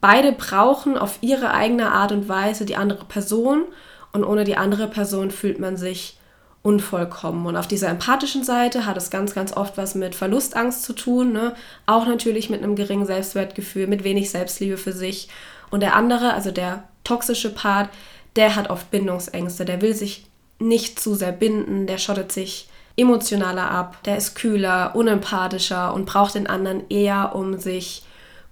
beide 0.00 0.32
brauchen 0.32 0.98
auf 0.98 1.18
ihre 1.20 1.52
eigene 1.52 1.92
Art 1.92 2.10
und 2.10 2.28
Weise 2.28 2.64
die 2.64 2.76
andere 2.76 3.04
Person 3.04 3.64
und 4.12 4.24
ohne 4.24 4.44
die 4.44 4.56
andere 4.56 4.88
Person 4.88 5.30
fühlt 5.30 5.60
man 5.60 5.76
sich 5.76 6.18
unvollkommen. 6.62 7.46
Und 7.46 7.56
auf 7.56 7.66
dieser 7.66 7.88
empathischen 7.88 8.44
Seite 8.44 8.86
hat 8.86 8.96
es 8.96 9.10
ganz, 9.10 9.34
ganz 9.34 9.56
oft 9.56 9.76
was 9.76 9.94
mit 9.94 10.14
Verlustangst 10.14 10.82
zu 10.82 10.92
tun. 10.92 11.32
Ne? 11.32 11.54
Auch 11.86 12.06
natürlich 12.06 12.50
mit 12.50 12.62
einem 12.62 12.76
geringen 12.76 13.06
Selbstwertgefühl, 13.06 13.86
mit 13.86 14.04
wenig 14.04 14.30
Selbstliebe 14.30 14.76
für 14.76 14.92
sich. 14.92 15.28
Und 15.70 15.80
der 15.80 15.96
andere, 15.96 16.34
also 16.34 16.50
der 16.50 16.84
toxische 17.04 17.52
Part, 17.52 17.90
der 18.36 18.56
hat 18.56 18.70
oft 18.70 18.90
Bindungsängste. 18.90 19.64
Der 19.64 19.82
will 19.82 19.94
sich 19.94 20.26
nicht 20.62 21.00
zu 21.00 21.14
sehr 21.14 21.32
binden, 21.32 21.86
der 21.86 21.98
schottet 21.98 22.32
sich 22.32 22.68
emotionaler 22.96 23.70
ab, 23.70 24.02
der 24.04 24.16
ist 24.16 24.34
kühler, 24.34 24.94
unempathischer 24.94 25.94
und 25.94 26.06
braucht 26.06 26.34
den 26.34 26.46
anderen 26.46 26.88
eher, 26.88 27.34
um 27.34 27.58
sich 27.58 28.04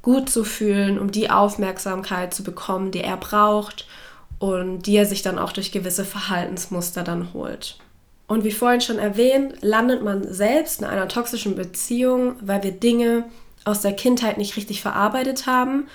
gut 0.02 0.31
zu 0.31 0.45
fühlen, 0.45 0.99
um 0.99 1.11
die 1.11 1.31
Aufmerksamkeit 1.31 2.33
zu 2.33 2.43
bekommen, 2.43 2.90
die 2.90 3.02
er 3.02 3.19
braucht 3.19 3.87
und 4.38 4.83
die 4.87 4.97
er 4.97 5.07
sich 5.07 5.23
dann 5.23 5.38
auch 5.38 5.52
durch 5.52 5.73
gewisse 5.73 6.05
Verhaltensmuster 6.05 7.02
dann 7.02 7.35
holt. 7.35 7.76
Und 8.26 8.45
wie 8.45 8.52
vorhin 8.52 8.81
schon 8.81 8.99
erwähnt, 8.99 9.57
landet 9.61 10.02
man 10.02 10.33
selbst 10.33 10.81
in 10.81 10.87
einer 10.87 11.09
toxischen 11.09 11.57
Beziehung, 11.57 12.37
weil 12.40 12.62
wir 12.62 12.73
Dinge 12.73 13.25
aus 13.64 13.83
der 13.83 13.93
Kindheit 13.93 14.38
nicht 14.38 14.57
richtig 14.57 14.81
verarbeitet 14.81 15.47
haben. 15.47 15.88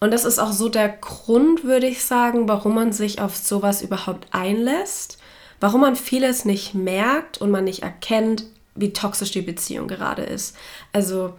Und 0.00 0.12
das 0.12 0.24
ist 0.24 0.38
auch 0.38 0.52
so 0.52 0.68
der 0.68 0.88
Grund, 0.88 1.64
würde 1.64 1.86
ich 1.86 2.04
sagen, 2.04 2.48
warum 2.48 2.74
man 2.74 2.92
sich 2.92 3.20
auf 3.20 3.36
sowas 3.36 3.80
überhaupt 3.80 4.26
einlässt, 4.32 5.18
warum 5.60 5.80
man 5.80 5.96
vieles 5.96 6.44
nicht 6.44 6.74
merkt 6.74 7.38
und 7.38 7.50
man 7.50 7.64
nicht 7.64 7.82
erkennt, 7.82 8.44
wie 8.74 8.92
toxisch 8.92 9.32
die 9.32 9.42
Beziehung 9.42 9.88
gerade 9.88 10.22
ist. 10.22 10.56
Also 10.92 11.34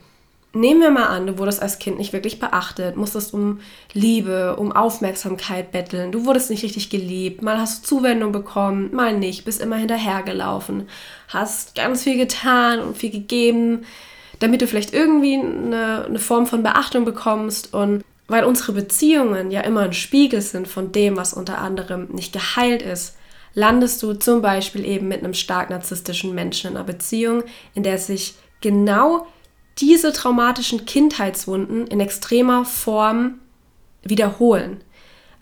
Nehmen 0.51 0.81
wir 0.81 0.89
mal 0.89 1.05
an, 1.05 1.27
du 1.27 1.37
wurdest 1.37 1.61
als 1.61 1.77
Kind 1.77 1.99
nicht 1.99 2.11
wirklich 2.11 2.39
beachtet, 2.39 2.97
musstest 2.97 3.35
um 3.35 3.59
Liebe, 3.93 4.55
um 4.55 4.71
Aufmerksamkeit 4.71 5.71
betteln, 5.71 6.11
du 6.11 6.25
wurdest 6.25 6.49
nicht 6.49 6.63
richtig 6.63 6.89
geliebt, 6.89 7.43
mal 7.43 7.59
hast 7.59 7.83
du 7.83 7.97
Zuwendung 7.97 8.31
bekommen, 8.31 8.89
mal 8.91 9.15
nicht, 9.15 9.45
bist 9.45 9.61
immer 9.61 9.75
hinterhergelaufen, 9.75 10.89
hast 11.27 11.75
ganz 11.75 12.03
viel 12.03 12.17
getan 12.17 12.79
und 12.79 12.97
viel 12.97 13.11
gegeben, 13.11 13.85
damit 14.39 14.63
du 14.63 14.67
vielleicht 14.67 14.91
irgendwie 14.91 15.35
eine, 15.35 16.05
eine 16.05 16.19
Form 16.19 16.47
von 16.47 16.63
Beachtung 16.63 17.05
bekommst 17.05 17.71
und 17.71 18.03
weil 18.27 18.43
unsere 18.43 18.71
Beziehungen 18.71 19.51
ja 19.51 19.61
immer 19.61 19.81
ein 19.81 19.93
Spiegel 19.93 20.41
sind 20.41 20.67
von 20.67 20.91
dem, 20.91 21.15
was 21.15 21.33
unter 21.33 21.59
anderem 21.59 22.07
nicht 22.11 22.33
geheilt 22.33 22.81
ist, 22.81 23.15
landest 23.59 24.01
du 24.01 24.13
zum 24.13 24.41
Beispiel 24.41 24.85
eben 24.85 25.07
mit 25.07 25.19
einem 25.19 25.33
stark 25.33 25.69
narzisstischen 25.69 26.33
Menschen 26.33 26.71
in 26.71 26.77
einer 26.77 26.85
Beziehung, 26.85 27.43
in 27.75 27.83
der 27.83 27.97
sich 27.97 28.35
genau 28.61 29.27
diese 29.77 30.13
traumatischen 30.13 30.85
Kindheitswunden 30.85 31.85
in 31.87 31.99
extremer 31.99 32.65
Form 32.65 33.39
wiederholen. 34.01 34.81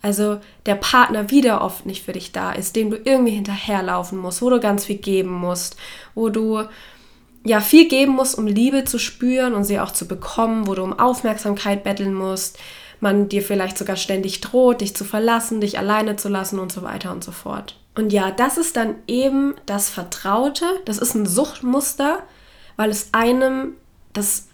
Also 0.01 0.39
der 0.65 0.75
Partner 0.75 1.31
wieder 1.31 1.61
oft 1.61 1.85
nicht 1.85 2.05
für 2.05 2.13
dich 2.13 2.31
da 2.31 2.51
ist, 2.51 2.75
dem 2.75 2.91
du 2.91 2.97
irgendwie 2.97 3.33
hinterherlaufen 3.33 4.17
musst, 4.17 4.41
wo 4.41 4.49
du 4.49 4.59
ganz 4.59 4.85
viel 4.85 4.97
geben 4.97 5.31
musst, 5.31 5.75
wo 6.13 6.29
du 6.29 6.63
ja 7.45 7.61
viel 7.61 7.87
geben 7.87 8.13
musst, 8.13 8.37
um 8.37 8.45
Liebe 8.45 8.83
zu 8.83 8.99
spüren 8.99 9.53
und 9.53 9.63
sie 9.63 9.79
auch 9.79 9.91
zu 9.91 10.07
bekommen, 10.07 10.67
wo 10.67 10.75
du 10.75 10.83
um 10.83 10.97
Aufmerksamkeit 10.97 11.83
betteln 11.83 12.13
musst, 12.13 12.59
man 12.99 13.29
dir 13.29 13.41
vielleicht 13.41 13.77
sogar 13.77 13.95
ständig 13.95 14.41
droht, 14.41 14.81
dich 14.81 14.95
zu 14.95 15.03
verlassen, 15.03 15.61
dich 15.61 15.77
alleine 15.77 16.15
zu 16.15 16.29
lassen 16.29 16.59
und 16.59 16.71
so 16.71 16.81
weiter 16.83 17.11
und 17.11 17.23
so 17.23 17.31
fort. 17.31 17.79
Und 17.97 18.13
ja, 18.13 18.29
das 18.29 18.59
ist 18.59 18.77
dann 18.77 18.93
eben 19.07 19.55
das 19.65 19.89
Vertraute, 19.89 20.65
das 20.85 20.99
ist 20.99 21.15
ein 21.15 21.25
Suchtmuster, 21.25 22.19
weil 22.75 22.91
es 22.91 23.09
einem 23.11 23.73
das 24.13 24.49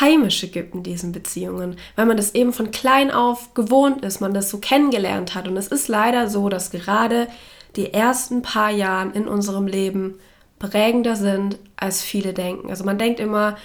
Heimische 0.00 0.46
gibt 0.46 0.72
in 0.76 0.84
diesen 0.84 1.10
Beziehungen, 1.10 1.78
weil 1.96 2.06
man 2.06 2.16
das 2.16 2.36
eben 2.36 2.52
von 2.52 2.70
klein 2.70 3.10
auf 3.10 3.54
gewohnt 3.54 4.04
ist, 4.04 4.20
man 4.20 4.32
das 4.32 4.50
so 4.50 4.58
kennengelernt 4.58 5.34
hat. 5.34 5.48
Und 5.48 5.56
es 5.56 5.66
ist 5.66 5.88
leider 5.88 6.30
so, 6.30 6.48
dass 6.48 6.70
gerade 6.70 7.26
die 7.74 7.92
ersten 7.92 8.42
paar 8.42 8.70
Jahre 8.70 9.10
in 9.14 9.26
unserem 9.26 9.66
Leben 9.66 10.14
prägender 10.60 11.16
sind, 11.16 11.58
als 11.74 12.02
viele 12.02 12.34
denken. 12.34 12.70
Also 12.70 12.84
man 12.84 12.98
denkt 12.98 13.18
immer, 13.18 13.56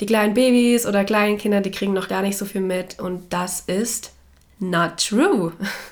die 0.00 0.06
kleinen 0.06 0.32
Babys 0.32 0.86
oder 0.86 1.04
kleinen 1.04 1.36
Kinder, 1.36 1.60
die 1.60 1.70
kriegen 1.70 1.92
noch 1.92 2.08
gar 2.08 2.22
nicht 2.22 2.38
so 2.38 2.46
viel 2.46 2.62
mit. 2.62 2.98
Und 2.98 3.34
das 3.34 3.60
ist 3.60 4.14
not 4.58 4.96
true. 4.96 5.52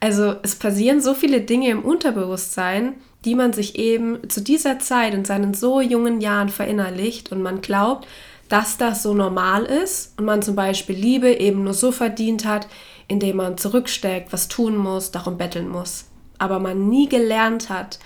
Also 0.00 0.36
es 0.42 0.56
passieren 0.56 1.00
so 1.00 1.14
viele 1.14 1.42
Dinge 1.42 1.68
im 1.68 1.84
Unterbewusstsein, 1.84 2.94
die 3.26 3.34
man 3.34 3.52
sich 3.52 3.78
eben 3.78 4.28
zu 4.30 4.40
dieser 4.40 4.78
Zeit 4.78 5.12
in 5.12 5.26
seinen 5.26 5.52
so 5.52 5.80
jungen 5.80 6.22
Jahren 6.22 6.48
verinnerlicht 6.48 7.30
und 7.32 7.42
man 7.42 7.60
glaubt, 7.60 8.08
dass 8.48 8.78
das 8.78 9.02
so 9.02 9.14
normal 9.14 9.64
ist 9.64 10.18
und 10.18 10.24
man 10.24 10.42
zum 10.42 10.56
Beispiel 10.56 10.96
Liebe 10.96 11.38
eben 11.38 11.64
nur 11.64 11.74
so 11.74 11.92
verdient 11.92 12.46
hat, 12.46 12.66
indem 13.08 13.36
man 13.36 13.58
zurücksteckt, 13.58 14.32
was 14.32 14.48
tun 14.48 14.76
muss, 14.76 15.10
darum 15.10 15.36
betteln 15.36 15.68
muss. 15.68 16.06
Aber 16.38 16.58
man 16.58 16.88
nie 16.88 17.08
gelernt 17.08 17.68
hat, 17.68 17.98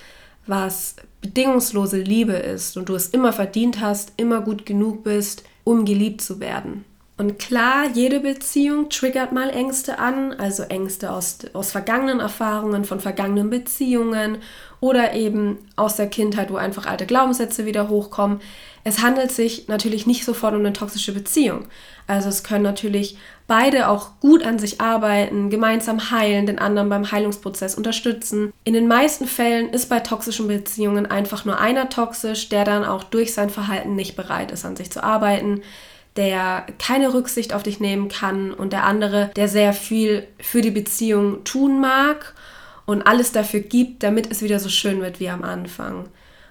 was 0.47 0.97
bedingungslose 1.21 1.99
Liebe 1.99 2.35
ist 2.35 2.77
und 2.77 2.89
du 2.89 2.95
es 2.95 3.09
immer 3.09 3.33
verdient 3.33 3.81
hast, 3.81 4.13
immer 4.17 4.43
gut 4.43 4.67
genug 4.67 5.05
bist, 5.05 5.45
um 5.63 5.85
geliebt 5.85 6.21
zu 6.21 6.41
werden. 6.41 6.85
Und 7.17 7.39
klar, 7.39 7.87
jede 7.95 8.19
Beziehung 8.19 8.89
triggert 8.89 9.31
mal 9.31 9.49
Ängste 9.51 10.01
an, 10.01 10.33
also 10.33 10.65
Ängste 10.65 11.13
aus, 11.13 11.39
aus 11.53 11.71
vergangenen 11.71 12.19
Erfahrungen, 12.19 12.85
von 12.85 12.99
vergangenen 12.99 13.51
Beziehungen 13.51 14.39
oder 14.81 15.15
eben 15.15 15.59
aus 15.77 15.95
der 15.95 16.09
Kindheit, 16.09 16.51
wo 16.51 16.57
einfach 16.57 16.87
alte 16.87 17.07
Glaubenssätze 17.07 17.67
wieder 17.67 17.89
hochkommen. 17.89 18.41
Es 18.83 19.01
handelt 19.01 19.31
sich 19.31 19.69
natürlich 19.69 20.07
nicht 20.07 20.25
sofort 20.25 20.55
um 20.55 20.61
eine 20.61 20.73
toxische 20.73 21.13
Beziehung. 21.13 21.67
Also 22.09 22.29
es 22.29 22.43
können 22.43 22.65
natürlich 22.65 23.17
beide 23.47 23.89
auch 23.89 24.19
gut 24.21 24.45
an 24.45 24.59
sich 24.59 24.81
arbeiten, 24.81 25.51
gemeinsam 25.51 26.11
heilen, 26.11 26.47
den 26.47 26.59
anderen 26.59 26.89
beim 26.89 27.11
Heilungsprozess 27.11 27.77
unterstützen. 27.77 28.53
In 28.65 28.75
den 28.75 28.89
meisten 28.89 29.27
Fällen 29.27 29.71
ist 29.71 29.89
bei 29.89 30.01
toxischen 30.01 30.49
Beziehungen 30.49 31.07
einfach 31.07 31.45
nur 31.45 31.59
einer 31.61 31.89
toxisch, 31.89 32.49
der 32.49 32.65
dann 32.65 32.85
auch 32.85 33.05
durch 33.05 33.33
sein 33.33 33.51
Verhalten 33.51 33.95
nicht 33.95 34.17
bereit 34.17 34.51
ist, 34.51 34.65
an 34.65 34.75
sich 34.77 34.91
zu 34.91 35.03
arbeiten 35.03 35.63
der 36.17 36.67
keine 36.79 37.13
Rücksicht 37.13 37.53
auf 37.53 37.63
dich 37.63 37.81
nehmen 37.81 38.09
kann 38.09 38.53
und 38.53 38.73
der 38.73 38.85
andere, 38.85 39.31
der 39.37 39.49
sehr 39.49 39.73
viel 39.73 40.27
für 40.41 40.61
die 40.61 40.71
Beziehung 40.71 41.45
tun 41.45 41.81
mag 41.81 42.35
und 42.87 43.07
alles 43.07 43.33
dafür 43.33 43.61
gibt, 43.61 44.03
damit 44.03 44.31
es 44.31 44.43
wieder 44.43 44.61
so 44.61 44.69
schön 44.69 45.01
wird 45.01 45.19
wie 45.19 45.29
am 45.29 45.43
Anfang. 45.43 46.09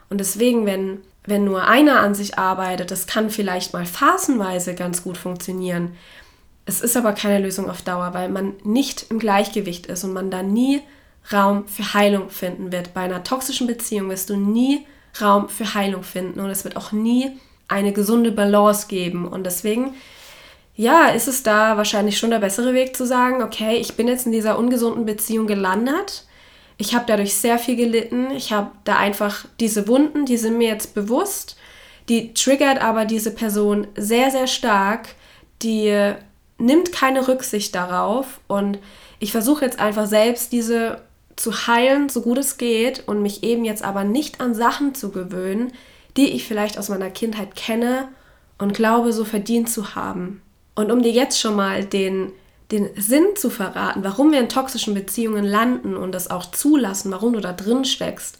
Und 0.09 0.19
deswegen, 0.19 0.65
wenn, 0.65 0.99
wenn 1.25 1.45
nur 1.45 1.63
einer 1.63 1.99
an 2.01 2.13
sich 2.13 2.37
arbeitet, 2.37 2.91
das 2.91 3.07
kann 3.07 3.29
vielleicht 3.29 3.73
mal 3.73 3.85
phasenweise 3.85 4.75
ganz 4.75 5.03
gut 5.03 5.17
funktionieren. 5.17 5.95
Es 6.65 6.81
ist 6.81 6.97
aber 6.97 7.13
keine 7.13 7.39
Lösung 7.39 7.69
auf 7.69 7.81
Dauer, 7.81 8.13
weil 8.13 8.29
man 8.29 8.53
nicht 8.63 9.07
im 9.09 9.19
Gleichgewicht 9.19 9.85
ist 9.85 10.03
und 10.03 10.13
man 10.13 10.29
da 10.29 10.43
nie 10.43 10.81
Raum 11.31 11.67
für 11.67 11.93
Heilung 11.93 12.29
finden 12.29 12.71
wird. 12.71 12.93
Bei 12.93 13.01
einer 13.01 13.23
toxischen 13.23 13.67
Beziehung 13.67 14.09
wirst 14.09 14.29
du 14.29 14.35
nie 14.35 14.85
Raum 15.21 15.47
für 15.47 15.73
Heilung 15.73 16.03
finden 16.03 16.39
und 16.39 16.49
es 16.49 16.63
wird 16.63 16.75
auch 16.75 16.91
nie 16.91 17.31
eine 17.67 17.93
gesunde 17.93 18.31
Balance 18.31 18.87
geben. 18.87 19.27
Und 19.27 19.45
deswegen, 19.45 19.93
ja, 20.75 21.07
ist 21.07 21.27
es 21.27 21.43
da 21.43 21.77
wahrscheinlich 21.77 22.17
schon 22.17 22.31
der 22.31 22.39
bessere 22.39 22.73
Weg 22.73 22.95
zu 22.95 23.05
sagen, 23.05 23.43
okay, 23.43 23.77
ich 23.77 23.95
bin 23.95 24.07
jetzt 24.07 24.25
in 24.25 24.31
dieser 24.31 24.57
ungesunden 24.57 25.05
Beziehung 25.05 25.47
gelandet. 25.47 26.25
Ich 26.77 26.95
habe 26.95 27.05
dadurch 27.07 27.35
sehr 27.35 27.59
viel 27.59 27.75
gelitten. 27.75 28.31
Ich 28.31 28.51
habe 28.51 28.71
da 28.83 28.97
einfach 28.97 29.45
diese 29.59 29.87
Wunden, 29.87 30.25
die 30.25 30.37
sind 30.37 30.57
mir 30.57 30.67
jetzt 30.67 30.95
bewusst. 30.95 31.57
Die 32.09 32.33
triggert 32.33 32.81
aber 32.81 33.05
diese 33.05 33.31
Person 33.31 33.87
sehr, 33.95 34.31
sehr 34.31 34.47
stark. 34.47 35.09
Die 35.61 36.13
nimmt 36.57 36.91
keine 36.91 37.27
Rücksicht 37.27 37.75
darauf. 37.75 38.39
Und 38.47 38.79
ich 39.19 39.31
versuche 39.31 39.63
jetzt 39.63 39.79
einfach 39.79 40.07
selbst 40.07 40.51
diese 40.51 41.01
zu 41.35 41.67
heilen, 41.67 42.09
so 42.09 42.21
gut 42.21 42.37
es 42.37 42.57
geht. 42.57 43.07
Und 43.07 43.21
mich 43.21 43.43
eben 43.43 43.63
jetzt 43.63 43.83
aber 43.83 44.03
nicht 44.03 44.41
an 44.41 44.55
Sachen 44.55 44.95
zu 44.95 45.11
gewöhnen, 45.11 45.71
die 46.17 46.29
ich 46.31 46.47
vielleicht 46.47 46.77
aus 46.77 46.89
meiner 46.89 47.09
Kindheit 47.09 47.55
kenne 47.55 48.09
und 48.57 48.73
glaube, 48.73 49.13
so 49.13 49.25
verdient 49.25 49.69
zu 49.69 49.95
haben. 49.95 50.41
Und 50.75 50.91
um 50.91 51.01
dir 51.01 51.11
jetzt 51.11 51.39
schon 51.39 51.55
mal 51.55 51.83
den, 51.83 52.31
den 52.71 52.89
Sinn 52.95 53.35
zu 53.35 53.49
verraten, 53.49 54.03
warum 54.03 54.31
wir 54.31 54.39
in 54.39 54.49
toxischen 54.49 54.93
Beziehungen 54.93 55.45
landen 55.45 55.95
und 55.95 56.11
das 56.11 56.29
auch 56.29 56.49
zulassen, 56.51 57.11
warum 57.11 57.33
du 57.33 57.39
da 57.39 57.53
drin 57.53 57.85
steckst, 57.85 58.39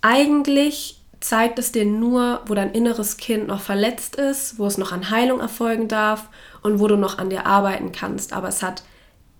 eigentlich 0.00 1.00
zeigt 1.20 1.58
es 1.58 1.72
dir 1.72 1.84
nur, 1.84 2.40
wo 2.46 2.54
dein 2.54 2.72
inneres 2.72 3.18
Kind 3.18 3.46
noch 3.46 3.60
verletzt 3.60 4.16
ist, 4.16 4.58
wo 4.58 4.66
es 4.66 4.78
noch 4.78 4.92
an 4.92 5.10
Heilung 5.10 5.40
erfolgen 5.40 5.86
darf 5.86 6.28
und 6.62 6.80
wo 6.80 6.88
du 6.88 6.96
noch 6.96 7.18
an 7.18 7.28
dir 7.28 7.46
arbeiten 7.46 7.92
kannst. 7.92 8.32
Aber 8.32 8.48
es 8.48 8.62
hat 8.62 8.82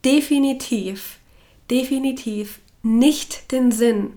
definitiv, 0.05 1.19
definitiv 1.71 2.61
nicht 2.83 3.51
den 3.53 3.73
Sinn, 3.73 4.13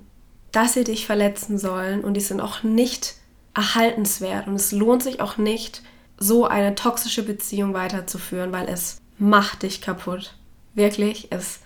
dass 0.54 0.76
sie 0.76 0.86
dich 0.86 1.06
verletzen 1.06 1.58
sollen 1.58 2.02
und 2.02 2.14
die 2.14 2.22
sind 2.22 2.40
auch 2.40 2.64
nicht 2.64 3.16
erhaltenswert 3.54 4.48
und 4.48 4.56
es 4.56 4.72
lohnt 4.72 5.04
sich 5.04 5.20
auch 5.20 5.38
nicht, 5.38 5.82
so 6.18 6.46
eine 6.46 6.76
toxische 6.76 7.24
Beziehung 7.24 7.74
weiterzuführen, 7.74 8.52
weil 8.54 8.70
es 8.70 9.02
macht 9.18 9.64
dich 9.64 9.82
kaputt. 9.82 10.36
Wirklich, 10.76 11.28
es 11.32 11.60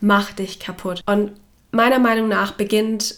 macht 0.00 0.38
dich 0.38 0.60
kaputt. 0.60 1.02
Und 1.04 1.32
meiner 1.72 1.98
Meinung 1.98 2.28
nach 2.28 2.52
beginnt 2.52 3.16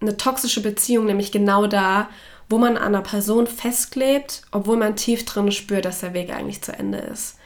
eine 0.00 0.16
toxische 0.16 0.62
Beziehung 0.62 1.06
nämlich 1.06 1.32
genau 1.32 1.66
da, 1.66 2.08
wo 2.48 2.58
man 2.58 2.76
an 2.76 2.94
einer 2.94 3.02
Person 3.02 3.46
festklebt, 3.46 4.42
obwohl 4.52 4.76
man 4.76 4.96
tief 4.96 5.24
drin 5.24 5.52
spürt, 5.52 5.84
dass 5.84 6.00
der 6.00 6.14
Weg 6.14 6.32
eigentlich 6.32 6.62
zu 6.62 6.72
Ende 6.72 6.98
ist. 6.98 7.36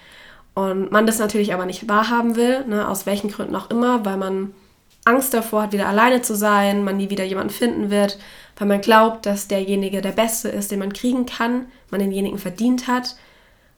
Und 0.55 0.91
man 0.91 1.07
das 1.07 1.19
natürlich 1.19 1.55
aber 1.55 1.67
nicht 1.67 1.89
wahrhaben 1.89 2.37
will, 2.37 2.67
ne, 2.67 2.89
aus 2.89 3.07
welchen 3.07 3.31
Gründen 3.31 3.57
auch 3.57 3.71
immer, 3.71 4.05
weil 4.05 4.17
man 4.17 4.53
Angst 5.11 5.35
davor 5.35 5.63
hat, 5.63 5.73
wieder 5.73 5.89
alleine 5.89 6.23
zu 6.23 6.35
sein, 6.35 6.85
man 6.85 6.97
nie 6.97 7.11
wieder 7.11 7.25
jemanden 7.25 7.53
finden 7.53 7.91
wird, 7.91 8.19
weil 8.57 8.69
man 8.69 8.81
glaubt, 8.81 9.27
dass 9.27 9.49
derjenige 9.49 10.01
der 10.01 10.13
Beste 10.13 10.49
ist, 10.49 10.71
den 10.71 10.79
man 10.79 10.93
kriegen 10.93 11.27
kann, 11.27 11.67
man 11.91 12.01
denjenigen 12.01 12.39
verdient 12.39 12.87
hat, 12.87 13.17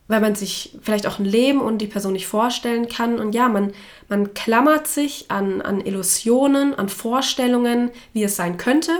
weil 0.07 0.21
man 0.21 0.35
sich 0.35 0.77
vielleicht 0.81 1.07
auch 1.07 1.19
ein 1.19 1.25
Leben 1.25 1.61
und 1.61 1.79
die 1.79 1.87
Person 1.87 2.13
nicht 2.13 2.27
vorstellen 2.27 2.87
kann. 2.87 3.19
Und 3.19 3.33
ja, 3.33 3.49
man, 3.49 3.71
man 4.09 4.33
klammert 4.33 4.87
sich 4.87 5.31
an, 5.31 5.61
an 5.61 5.81
Illusionen, 5.81 6.75
an 6.75 6.89
Vorstellungen, 6.89 7.89
wie 8.11 8.23
es 8.23 8.35
sein 8.35 8.57
könnte 8.57 8.91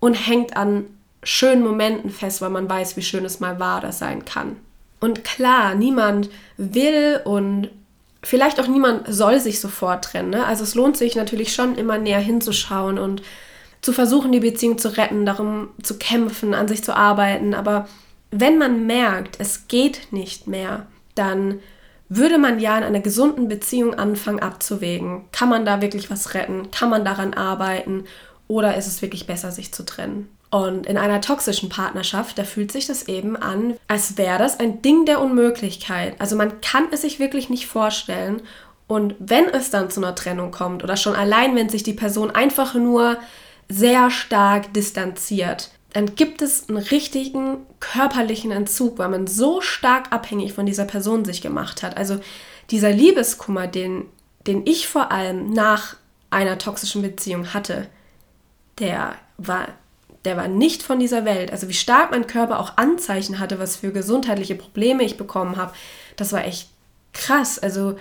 und 0.00 0.14
hängt 0.14 0.56
an 0.56 0.86
schönen 1.22 1.62
Momenten 1.62 2.10
fest, 2.10 2.42
weil 2.42 2.50
man 2.50 2.68
weiß, 2.68 2.96
wie 2.96 3.02
schön 3.02 3.24
es 3.24 3.40
mal 3.40 3.58
war, 3.58 3.80
das 3.80 3.98
sein 3.98 4.24
kann. 4.24 4.56
Und 5.00 5.24
klar, 5.24 5.74
niemand 5.74 6.28
will 6.56 7.20
und 7.24 7.70
vielleicht 8.24 8.60
auch 8.60 8.66
niemand 8.66 9.06
soll 9.12 9.38
sich 9.40 9.60
sofort 9.60 10.04
trennen. 10.04 10.30
Ne? 10.30 10.44
Also 10.44 10.64
es 10.64 10.74
lohnt 10.74 10.96
sich 10.96 11.14
natürlich 11.14 11.54
schon 11.54 11.76
immer 11.76 11.98
näher 11.98 12.20
hinzuschauen 12.20 12.98
und 12.98 13.22
zu 13.82 13.92
versuchen, 13.92 14.32
die 14.32 14.40
Beziehung 14.40 14.78
zu 14.78 14.96
retten, 14.96 15.26
darum 15.26 15.68
zu 15.82 15.98
kämpfen, 15.98 16.54
an 16.54 16.68
sich 16.68 16.82
zu 16.82 16.96
arbeiten. 16.96 17.54
Aber 17.54 17.86
wenn 18.30 18.58
man 18.58 18.86
merkt, 18.86 19.36
es 19.38 19.68
geht 19.68 20.08
nicht 20.10 20.46
mehr, 20.46 20.86
dann 21.14 21.60
würde 22.08 22.38
man 22.38 22.58
ja 22.58 22.78
in 22.78 22.84
einer 22.84 23.00
gesunden 23.00 23.48
Beziehung 23.48 23.94
anfangen 23.94 24.40
abzuwägen. 24.40 25.24
Kann 25.32 25.48
man 25.48 25.64
da 25.64 25.82
wirklich 25.82 26.10
was 26.10 26.34
retten? 26.34 26.70
Kann 26.70 26.90
man 26.90 27.04
daran 27.04 27.34
arbeiten? 27.34 28.04
Oder 28.48 28.76
ist 28.76 28.86
es 28.86 29.02
wirklich 29.02 29.26
besser, 29.26 29.50
sich 29.50 29.72
zu 29.72 29.84
trennen? 29.84 30.28
Und 30.54 30.86
in 30.86 30.96
einer 30.96 31.20
toxischen 31.20 31.68
Partnerschaft, 31.68 32.38
da 32.38 32.44
fühlt 32.44 32.70
sich 32.70 32.86
das 32.86 33.08
eben 33.08 33.36
an, 33.36 33.74
als 33.88 34.16
wäre 34.18 34.38
das 34.38 34.60
ein 34.60 34.82
Ding 34.82 35.04
der 35.04 35.20
Unmöglichkeit. 35.20 36.14
Also 36.20 36.36
man 36.36 36.60
kann 36.60 36.84
es 36.92 37.00
sich 37.02 37.18
wirklich 37.18 37.50
nicht 37.50 37.66
vorstellen. 37.66 38.40
Und 38.86 39.16
wenn 39.18 39.48
es 39.48 39.70
dann 39.70 39.90
zu 39.90 39.98
einer 39.98 40.14
Trennung 40.14 40.52
kommt 40.52 40.84
oder 40.84 40.96
schon 40.96 41.16
allein, 41.16 41.56
wenn 41.56 41.70
sich 41.70 41.82
die 41.82 41.92
Person 41.92 42.30
einfach 42.30 42.74
nur 42.74 43.16
sehr 43.68 44.12
stark 44.12 44.72
distanziert, 44.72 45.72
dann 45.92 46.14
gibt 46.14 46.40
es 46.40 46.68
einen 46.68 46.78
richtigen 46.78 47.66
körperlichen 47.80 48.52
Entzug, 48.52 48.98
weil 48.98 49.08
man 49.08 49.26
so 49.26 49.60
stark 49.60 50.12
abhängig 50.12 50.52
von 50.52 50.66
dieser 50.66 50.84
Person 50.84 51.24
sich 51.24 51.42
gemacht 51.42 51.82
hat. 51.82 51.96
Also 51.96 52.20
dieser 52.70 52.92
Liebeskummer, 52.92 53.66
den, 53.66 54.04
den 54.46 54.64
ich 54.66 54.86
vor 54.86 55.10
allem 55.10 55.50
nach 55.50 55.96
einer 56.30 56.58
toxischen 56.58 57.02
Beziehung 57.02 57.54
hatte, 57.54 57.88
der 58.78 59.16
war 59.36 59.66
der 60.24 60.36
war 60.36 60.48
nicht 60.48 60.82
von 60.82 60.98
dieser 60.98 61.24
Welt. 61.24 61.52
Also 61.52 61.68
wie 61.68 61.74
stark 61.74 62.10
mein 62.10 62.26
Körper 62.26 62.58
auch 62.60 62.76
Anzeichen 62.76 63.38
hatte, 63.38 63.58
was 63.58 63.76
für 63.76 63.92
gesundheitliche 63.92 64.54
Probleme 64.54 65.02
ich 65.02 65.16
bekommen 65.16 65.56
habe, 65.56 65.72
das 66.16 66.32
war 66.32 66.44
echt 66.44 66.70
krass. 67.12 67.58
Also 67.58 67.96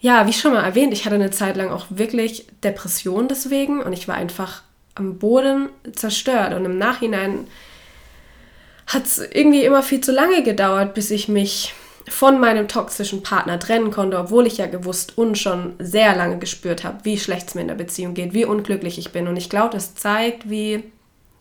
ja, 0.00 0.26
wie 0.26 0.32
schon 0.32 0.52
mal 0.52 0.64
erwähnt, 0.64 0.92
ich 0.92 1.04
hatte 1.04 1.16
eine 1.16 1.30
Zeit 1.30 1.56
lang 1.56 1.70
auch 1.70 1.86
wirklich 1.90 2.46
Depressionen 2.64 3.28
deswegen 3.28 3.82
und 3.82 3.92
ich 3.92 4.08
war 4.08 4.14
einfach 4.14 4.62
am 4.94 5.18
Boden 5.18 5.68
zerstört. 5.92 6.54
Und 6.54 6.64
im 6.64 6.78
Nachhinein 6.78 7.46
hat 8.86 9.04
es 9.04 9.18
irgendwie 9.18 9.64
immer 9.64 9.82
viel 9.82 10.00
zu 10.00 10.12
lange 10.12 10.42
gedauert, 10.42 10.94
bis 10.94 11.10
ich 11.10 11.28
mich 11.28 11.74
von 12.08 12.40
meinem 12.40 12.66
toxischen 12.66 13.22
Partner 13.22 13.58
trennen 13.58 13.90
konnte, 13.90 14.18
obwohl 14.18 14.46
ich 14.46 14.56
ja 14.56 14.66
gewusst 14.66 15.16
und 15.18 15.36
schon 15.36 15.74
sehr 15.78 16.16
lange 16.16 16.38
gespürt 16.38 16.82
habe, 16.82 17.04
wie 17.04 17.18
schlecht 17.18 17.48
es 17.48 17.54
mir 17.54 17.60
in 17.60 17.68
der 17.68 17.74
Beziehung 17.74 18.14
geht, 18.14 18.32
wie 18.32 18.44
unglücklich 18.44 18.98
ich 18.98 19.12
bin. 19.12 19.28
Und 19.28 19.36
ich 19.36 19.50
glaube, 19.50 19.74
das 19.74 19.94
zeigt, 19.94 20.48
wie 20.50 20.82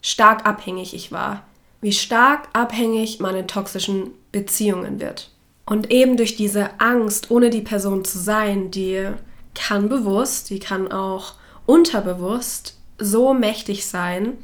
stark 0.01 0.45
abhängig 0.45 0.93
ich 0.93 1.11
war, 1.11 1.45
wie 1.81 1.93
stark 1.93 2.49
abhängig 2.53 3.19
in 3.19 3.47
toxischen 3.47 4.11
Beziehungen 4.31 4.99
wird. 4.99 5.31
Und 5.65 5.91
eben 5.91 6.17
durch 6.17 6.35
diese 6.35 6.79
Angst, 6.79 7.29
ohne 7.31 7.49
die 7.49 7.61
Person 7.61 8.03
zu 8.03 8.17
sein, 8.17 8.71
die 8.71 9.07
kann 9.53 9.89
bewusst, 9.89 10.49
die 10.49 10.59
kann 10.59 10.91
auch 10.91 11.33
unterbewusst 11.65 12.77
so 12.97 13.33
mächtig 13.33 13.85
sein, 13.85 14.37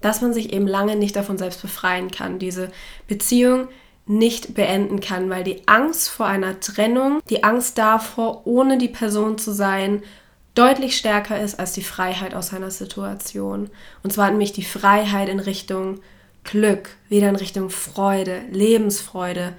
dass 0.00 0.20
man 0.20 0.34
sich 0.34 0.52
eben 0.52 0.66
lange 0.66 0.96
nicht 0.96 1.16
davon 1.16 1.38
selbst 1.38 1.62
befreien 1.62 2.10
kann, 2.10 2.38
diese 2.38 2.70
Beziehung 3.06 3.68
nicht 4.06 4.54
beenden 4.54 5.00
kann, 5.00 5.30
weil 5.30 5.44
die 5.44 5.66
Angst 5.66 6.10
vor 6.10 6.26
einer 6.26 6.60
Trennung, 6.60 7.20
die 7.30 7.42
Angst 7.42 7.78
davor, 7.78 8.46
ohne 8.46 8.76
die 8.76 8.88
Person 8.88 9.38
zu 9.38 9.52
sein, 9.52 10.02
deutlich 10.54 10.96
stärker 10.96 11.40
ist 11.40 11.58
als 11.58 11.72
die 11.72 11.82
Freiheit 11.82 12.34
aus 12.34 12.52
einer 12.52 12.70
Situation. 12.70 13.70
Und 14.02 14.12
zwar 14.12 14.30
nämlich 14.30 14.52
die 14.52 14.64
Freiheit 14.64 15.28
in 15.28 15.40
Richtung 15.40 16.00
Glück, 16.44 16.90
wieder 17.08 17.28
in 17.28 17.36
Richtung 17.36 17.70
Freude, 17.70 18.42
Lebensfreude 18.50 19.54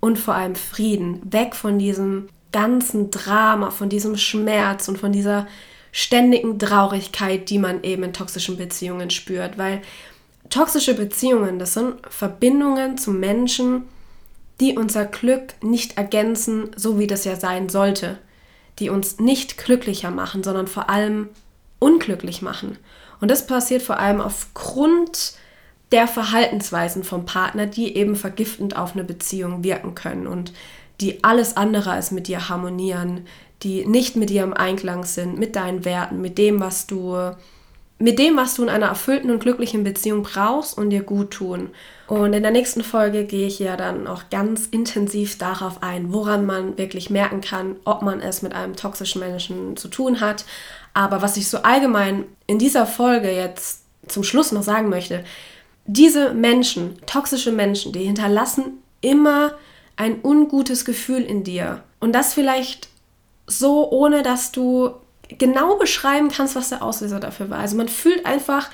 und 0.00 0.18
vor 0.18 0.34
allem 0.34 0.54
Frieden. 0.54 1.20
Weg 1.32 1.56
von 1.56 1.78
diesem 1.78 2.28
ganzen 2.52 3.10
Drama, 3.10 3.70
von 3.70 3.88
diesem 3.88 4.16
Schmerz 4.16 4.88
und 4.88 4.98
von 4.98 5.12
dieser 5.12 5.46
ständigen 5.90 6.58
Traurigkeit, 6.58 7.50
die 7.50 7.58
man 7.58 7.82
eben 7.82 8.04
in 8.04 8.12
toxischen 8.12 8.56
Beziehungen 8.56 9.10
spürt. 9.10 9.58
Weil 9.58 9.82
toxische 10.50 10.94
Beziehungen, 10.94 11.58
das 11.58 11.74
sind 11.74 11.96
Verbindungen 12.08 12.96
zu 12.96 13.10
Menschen, 13.10 13.84
die 14.60 14.76
unser 14.76 15.04
Glück 15.04 15.54
nicht 15.62 15.96
ergänzen, 15.96 16.70
so 16.76 16.98
wie 16.98 17.06
das 17.06 17.24
ja 17.24 17.36
sein 17.36 17.68
sollte 17.68 18.18
die 18.78 18.90
uns 18.90 19.18
nicht 19.18 19.58
glücklicher 19.58 20.10
machen, 20.10 20.42
sondern 20.42 20.66
vor 20.66 20.88
allem 20.90 21.28
unglücklich 21.78 22.42
machen. 22.42 22.78
Und 23.20 23.30
das 23.30 23.46
passiert 23.46 23.82
vor 23.82 23.98
allem 23.98 24.20
aufgrund 24.20 25.34
der 25.92 26.06
Verhaltensweisen 26.06 27.02
vom 27.02 27.24
Partner, 27.24 27.66
die 27.66 27.96
eben 27.96 28.14
vergiftend 28.14 28.76
auf 28.76 28.92
eine 28.92 29.04
Beziehung 29.04 29.64
wirken 29.64 29.94
können 29.94 30.26
und 30.26 30.52
die 31.00 31.24
alles 31.24 31.56
andere 31.56 31.92
als 31.92 32.10
mit 32.10 32.28
dir 32.28 32.48
harmonieren, 32.48 33.26
die 33.62 33.86
nicht 33.86 34.16
mit 34.16 34.30
dir 34.30 34.42
im 34.42 34.54
Einklang 34.54 35.04
sind, 35.04 35.38
mit 35.38 35.56
deinen 35.56 35.84
Werten, 35.84 36.20
mit 36.20 36.38
dem, 36.38 36.60
was 36.60 36.86
du 36.86 37.32
mit 37.98 38.18
dem, 38.18 38.36
was 38.36 38.54
du 38.54 38.62
in 38.62 38.68
einer 38.68 38.86
erfüllten 38.86 39.30
und 39.30 39.40
glücklichen 39.40 39.82
Beziehung 39.82 40.22
brauchst 40.22 40.78
und 40.78 40.90
dir 40.90 41.02
gut 41.02 41.32
tun. 41.32 41.70
Und 42.06 42.32
in 42.32 42.42
der 42.42 42.52
nächsten 42.52 42.84
Folge 42.84 43.24
gehe 43.24 43.48
ich 43.48 43.58
ja 43.58 43.76
dann 43.76 44.06
auch 44.06 44.30
ganz 44.30 44.66
intensiv 44.66 45.36
darauf 45.36 45.82
ein, 45.82 46.12
woran 46.12 46.46
man 46.46 46.78
wirklich 46.78 47.10
merken 47.10 47.40
kann, 47.40 47.76
ob 47.84 48.02
man 48.02 48.20
es 48.20 48.40
mit 48.40 48.54
einem 48.54 48.76
toxischen 48.76 49.20
Menschen 49.20 49.76
zu 49.76 49.88
tun 49.88 50.20
hat. 50.20 50.44
Aber 50.94 51.22
was 51.22 51.36
ich 51.36 51.48
so 51.48 51.58
allgemein 51.58 52.24
in 52.46 52.58
dieser 52.58 52.86
Folge 52.86 53.30
jetzt 53.30 53.82
zum 54.06 54.22
Schluss 54.22 54.52
noch 54.52 54.62
sagen 54.62 54.88
möchte, 54.88 55.24
diese 55.86 56.34
Menschen, 56.34 56.98
toxische 57.06 57.52
Menschen, 57.52 57.92
die 57.92 58.04
hinterlassen 58.04 58.82
immer 59.00 59.54
ein 59.96 60.20
ungutes 60.22 60.84
Gefühl 60.84 61.22
in 61.22 61.44
dir. 61.44 61.82
Und 61.98 62.12
das 62.12 62.32
vielleicht 62.32 62.88
so, 63.46 63.90
ohne 63.90 64.22
dass 64.22 64.52
du 64.52 64.92
genau 65.28 65.76
beschreiben 65.76 66.30
kannst, 66.30 66.56
was 66.56 66.70
der 66.70 66.82
Auslöser 66.82 67.20
dafür 67.20 67.50
war. 67.50 67.58
Also 67.58 67.76
man 67.76 67.88
fühlt 67.88 68.24
einfach 68.24 68.70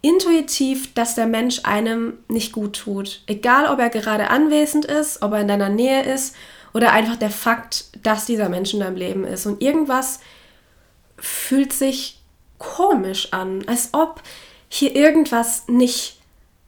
intuitiv, 0.00 0.94
dass 0.94 1.14
der 1.14 1.26
Mensch 1.26 1.60
einem 1.64 2.14
nicht 2.28 2.52
gut 2.52 2.76
tut. 2.76 3.22
Egal, 3.26 3.66
ob 3.66 3.78
er 3.78 3.90
gerade 3.90 4.30
anwesend 4.30 4.84
ist, 4.84 5.22
ob 5.22 5.32
er 5.32 5.40
in 5.40 5.48
deiner 5.48 5.68
Nähe 5.68 6.02
ist 6.02 6.34
oder 6.72 6.92
einfach 6.92 7.16
der 7.16 7.30
Fakt, 7.30 7.86
dass 8.02 8.26
dieser 8.26 8.48
Mensch 8.48 8.72
in 8.74 8.80
deinem 8.80 8.96
Leben 8.96 9.24
ist. 9.24 9.46
Und 9.46 9.60
irgendwas 9.60 10.20
fühlt 11.18 11.72
sich 11.72 12.20
komisch 12.58 13.32
an, 13.32 13.64
als 13.66 13.90
ob 13.92 14.22
hier 14.68 14.94
irgendwas 14.94 15.66
nicht 15.68 16.18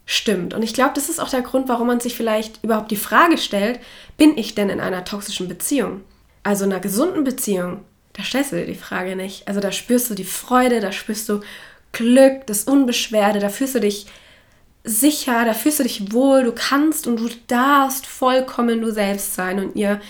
stimmt. 0.07 0.55
Und 0.55 0.63
ich 0.63 0.75
glaube, 0.75 0.93
das 0.95 1.09
ist 1.09 1.21
auch 1.21 1.29
der 1.29 1.43
Grund, 1.43 1.69
warum 1.69 1.87
man 1.87 2.01
sich 2.01 2.17
vielleicht 2.17 2.65
überhaupt 2.65 2.91
die 2.91 2.97
Frage 2.97 3.39
stellt, 3.39 3.79
bin 4.17 4.37
ich 4.37 4.55
denn 4.57 4.71
in 4.71 4.81
einer 4.81 5.05
toxischen 5.05 5.47
Beziehung? 5.47 6.03
Also 6.43 6.65
in 6.65 6.73
einer 6.73 6.81
gesunden 6.81 7.23
Beziehung 7.23 7.85
da 8.21 8.27
stellst 8.27 8.53
du 8.53 8.57
dir 8.57 8.67
die 8.67 8.75
Frage 8.75 9.17
nicht. 9.17 9.49
Also 9.49 9.61
da 9.61 9.73
spürst 9.73 10.11
du 10.11 10.15
die 10.15 10.25
Freude, 10.25 10.81
da 10.81 10.93
spürst 10.93 11.29
du 11.31 11.41
Glück, 11.93 12.47
das 12.47 12.65
Unbeschwerde, 12.65 13.41
da 13.41 13.49
fühlst 13.49 13.75
du 13.75 13.81
dich 13.81 14.07
sicher, 14.85 15.45
da 15.45 15.55
fühlst 15.55 15.79
du 15.79 15.85
dich 15.85 16.13
wohl, 16.13 16.45
du 16.45 16.53
kannst 16.53 17.07
und 17.07 17.19
du 17.19 17.29
darfst 17.47 18.07
vollkommen 18.07 18.81
du 18.83 18.93
selbst 18.93 19.35
sein 19.35 19.59
und 19.59 19.75
ihr 19.75 20.01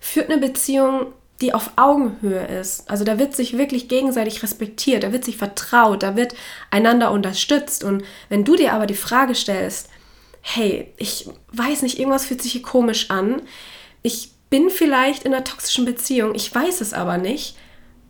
führt 0.00 0.30
eine 0.30 0.40
Beziehung, 0.40 1.12
die 1.40 1.54
auf 1.54 1.70
Augenhöhe 1.76 2.44
ist. 2.46 2.90
Also 2.90 3.04
da 3.04 3.18
wird 3.18 3.34
sich 3.34 3.56
wirklich 3.56 3.88
gegenseitig 3.88 4.42
respektiert, 4.42 5.04
da 5.04 5.12
wird 5.12 5.24
sich 5.24 5.36
vertraut, 5.36 6.02
da 6.02 6.16
wird 6.16 6.34
einander 6.70 7.12
unterstützt 7.12 7.84
und 7.84 8.04
wenn 8.28 8.44
du 8.44 8.56
dir 8.56 8.72
aber 8.72 8.86
die 8.86 8.94
Frage 8.94 9.34
stellst, 9.36 9.88
hey, 10.42 10.92
ich 10.96 11.28
weiß 11.52 11.82
nicht, 11.82 11.98
irgendwas 11.98 12.26
fühlt 12.26 12.42
sich 12.42 12.52
hier 12.52 12.62
komisch 12.62 13.10
an, 13.10 13.42
ich 14.02 14.32
bin 14.50 14.68
vielleicht 14.68 15.24
in 15.24 15.32
einer 15.32 15.44
toxischen 15.44 15.84
Beziehung, 15.84 16.34
ich 16.34 16.52
weiß 16.52 16.80
es 16.80 16.92
aber 16.92 17.18
nicht, 17.18 17.56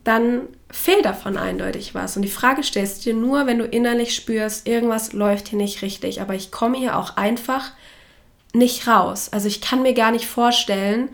dann 0.05 0.48
fehlt 0.70 1.05
davon 1.05 1.37
eindeutig 1.37 1.94
was. 1.94 2.16
Und 2.16 2.22
die 2.22 2.29
Frage 2.29 2.62
stellst 2.62 3.05
du 3.05 3.11
dir 3.11 3.16
nur, 3.16 3.46
wenn 3.46 3.59
du 3.59 3.66
innerlich 3.66 4.14
spürst, 4.14 4.66
irgendwas 4.66 5.12
läuft 5.12 5.48
hier 5.48 5.59
nicht 5.59 5.83
richtig, 5.83 6.20
aber 6.20 6.35
ich 6.35 6.50
komme 6.50 6.79
hier 6.79 6.96
auch 6.96 7.16
einfach 7.16 7.72
nicht 8.55 8.87
raus. 8.87 9.29
Also 9.31 9.46
ich 9.46 9.61
kann 9.61 9.83
mir 9.83 9.94
gar 9.94 10.11
nicht 10.11 10.26
vorstellen, 10.26 11.11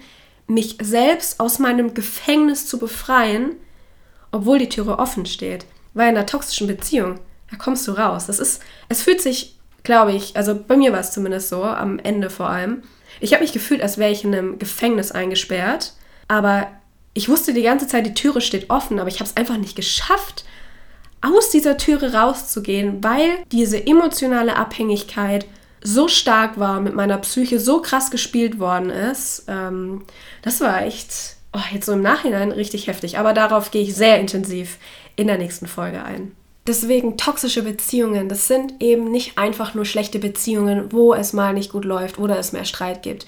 mich 0.47 0.79
selbst 0.81 1.41
aus 1.41 1.59
meinem 1.59 1.95
Gefängnis 1.95 2.67
zu 2.67 2.79
befreien, 2.79 3.57
obwohl 4.31 4.59
die 4.59 4.69
Türe 4.69 4.99
offen 4.99 5.27
steht. 5.27 5.67
Weil 5.95 6.11
in 6.11 6.17
einer 6.17 6.27
toxischen 6.27 6.69
Beziehung, 6.69 7.19
da 7.51 7.57
kommst 7.57 7.89
du 7.89 7.93
raus. 7.93 8.27
Das 8.27 8.39
ist, 8.39 8.63
es 8.89 9.03
fühlt 9.03 9.21
sich, 9.21 9.59
glaube 9.83 10.13
ich, 10.13 10.37
also 10.37 10.55
bei 10.55 10.77
mir 10.77 10.93
war 10.93 11.01
es 11.01 11.11
zumindest 11.11 11.49
so, 11.49 11.65
am 11.65 11.99
Ende 11.99 12.31
vor 12.31 12.49
allem, 12.49 12.83
ich 13.21 13.33
habe 13.33 13.43
mich 13.43 13.53
gefühlt, 13.53 13.83
als 13.83 13.99
wäre 13.99 14.13
ich 14.13 14.25
in 14.25 14.35
einem 14.35 14.59
Gefängnis 14.59 15.13
eingesperrt, 15.13 15.93
aber 16.29 16.69
ich 17.15 17.29
wusste 17.29 17.55
die 17.55 17.63
ganze 17.63 17.87
Zeit, 17.87 18.07
die 18.07 18.15
Türe 18.15 18.41
steht 18.41 18.69
offen, 18.71 18.99
aber 18.99 19.09
ich 19.09 19.21
habe 19.21 19.25
es 19.25 19.37
einfach 19.37 19.57
nicht 19.57 19.77
geschafft, 19.77 20.45
aus 21.23 21.51
dieser 21.51 21.77
Türe 21.77 22.13
rauszugehen, 22.13 23.03
weil 23.03 23.39
diese 23.51 23.87
emotionale 23.87 24.57
Abhängigkeit 24.57 25.47
so 25.83 26.09
stark 26.09 26.59
war, 26.59 26.81
mit 26.81 26.95
meiner 26.95 27.19
Psyche 27.19 27.61
so 27.61 27.81
krass 27.81 28.11
gespielt 28.11 28.59
worden 28.59 28.91
ist. 28.91 29.45
Ähm, 29.49 30.03
das 30.43 30.61
war 30.61 30.83
echt, 30.83 31.37
oh, 31.53 31.61
jetzt 31.73 31.87
so 31.87 31.93
im 31.93 32.03
Nachhinein 32.03 32.53
richtig 32.53 32.87
heftig. 32.87 33.19
Aber 33.19 33.33
darauf 33.33 33.71
gehe 33.71 33.83
ich 33.83 33.95
sehr 33.95 34.21
intensiv 34.21 34.79
in 35.15 35.27
der 35.27 35.39
nächsten 35.39 35.67
Folge 35.67 36.05
ein. 36.05 36.33
Deswegen 36.67 37.17
toxische 37.17 37.63
Beziehungen, 37.63 38.29
das 38.29 38.49
sind 38.49 38.83
eben 38.83 39.11
nicht 39.11 39.39
einfach 39.39 39.75
nur 39.75 39.85
schlechte 39.85 40.19
Beziehungen, 40.19 40.93
wo 40.93 41.15
es 41.15 41.33
mal 41.33 41.55
nicht 41.55 41.71
gut 41.71 41.85
läuft 41.85 42.19
oder 42.19 42.39
es 42.39 42.53
mehr 42.53 42.65
Streit 42.65 43.03
gibt. 43.03 43.27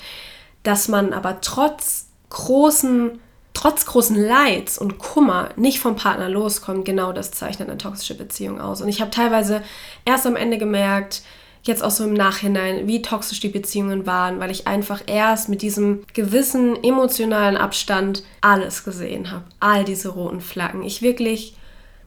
Dass 0.64 0.88
man 0.88 1.12
aber 1.12 1.40
trotz 1.40 2.06
großen, 2.30 3.20
trotz 3.54 3.86
großen 3.86 4.16
Leids 4.16 4.76
und 4.76 4.98
Kummer 4.98 5.50
nicht 5.56 5.78
vom 5.78 5.94
Partner 5.94 6.28
loskommt, 6.28 6.84
genau 6.84 7.12
das 7.12 7.30
zeichnet 7.30 7.68
eine 7.68 7.78
toxische 7.78 8.16
Beziehung 8.16 8.60
aus. 8.60 8.82
Und 8.82 8.88
ich 8.88 9.00
habe 9.00 9.12
teilweise 9.12 9.62
erst 10.04 10.26
am 10.26 10.36
Ende 10.36 10.58
gemerkt, 10.58 11.22
jetzt 11.62 11.84
auch 11.84 11.90
so 11.90 12.04
im 12.04 12.14
Nachhinein, 12.14 12.88
wie 12.88 13.02
toxisch 13.02 13.40
die 13.40 13.48
Beziehungen 13.48 14.06
waren, 14.06 14.40
weil 14.40 14.50
ich 14.50 14.66
einfach 14.66 15.02
erst 15.06 15.48
mit 15.48 15.62
diesem 15.62 16.04
gewissen 16.14 16.82
emotionalen 16.82 17.56
Abstand 17.56 18.24
alles 18.40 18.84
gesehen 18.84 19.30
habe. 19.30 19.44
All 19.60 19.84
diese 19.84 20.08
roten 20.08 20.40
Flaggen. 20.40 20.82
Ich 20.82 21.02
wirklich 21.02 21.54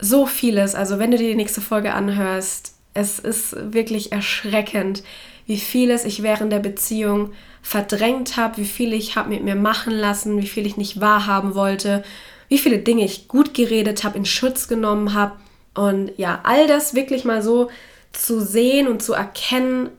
so 0.02 0.26
vieles. 0.26 0.76
Also 0.76 1.00
wenn 1.00 1.12
du 1.12 1.18
dir 1.18 1.30
die 1.30 1.36
nächste 1.36 1.62
Folge 1.62 1.94
anhörst, 1.94 2.74
es 2.94 3.20
ist 3.20 3.56
wirklich 3.74 4.12
erschreckend, 4.12 5.04
wie 5.46 5.58
vieles 5.58 6.04
ich 6.04 6.24
während 6.24 6.52
der 6.52 6.60
Beziehung 6.60 7.32
verdrängt 7.62 8.36
habe, 8.38 8.58
wie 8.58 8.66
viel 8.66 8.94
ich 8.94 9.16
habe 9.16 9.30
mit 9.30 9.44
mir 9.44 9.56
machen 9.56 9.94
lassen, 9.94 10.42
wie 10.42 10.48
viel 10.48 10.66
ich 10.66 10.78
nicht 10.78 11.00
wahrhaben 11.00 11.56
wollte, 11.56 12.04
wie 12.50 12.58
viele 12.58 12.80
Dinge 12.80 13.06
ich 13.06 13.28
gut 13.28 13.54
geredet 13.54 14.04
habe, 14.04 14.18
in 14.18 14.26
Schutz 14.26 14.68
genommen 14.68 15.14
habe. 15.14 15.34
Und 15.74 16.12
ja, 16.18 16.42
all 16.44 16.68
das 16.68 16.96
wirklich 16.96 17.24
mal 17.24 17.42
so 17.42 17.70
zu 18.12 18.42
sehen 18.42 18.88
und 18.88 19.02
zu 19.02 19.14
erkennen, 19.14 19.90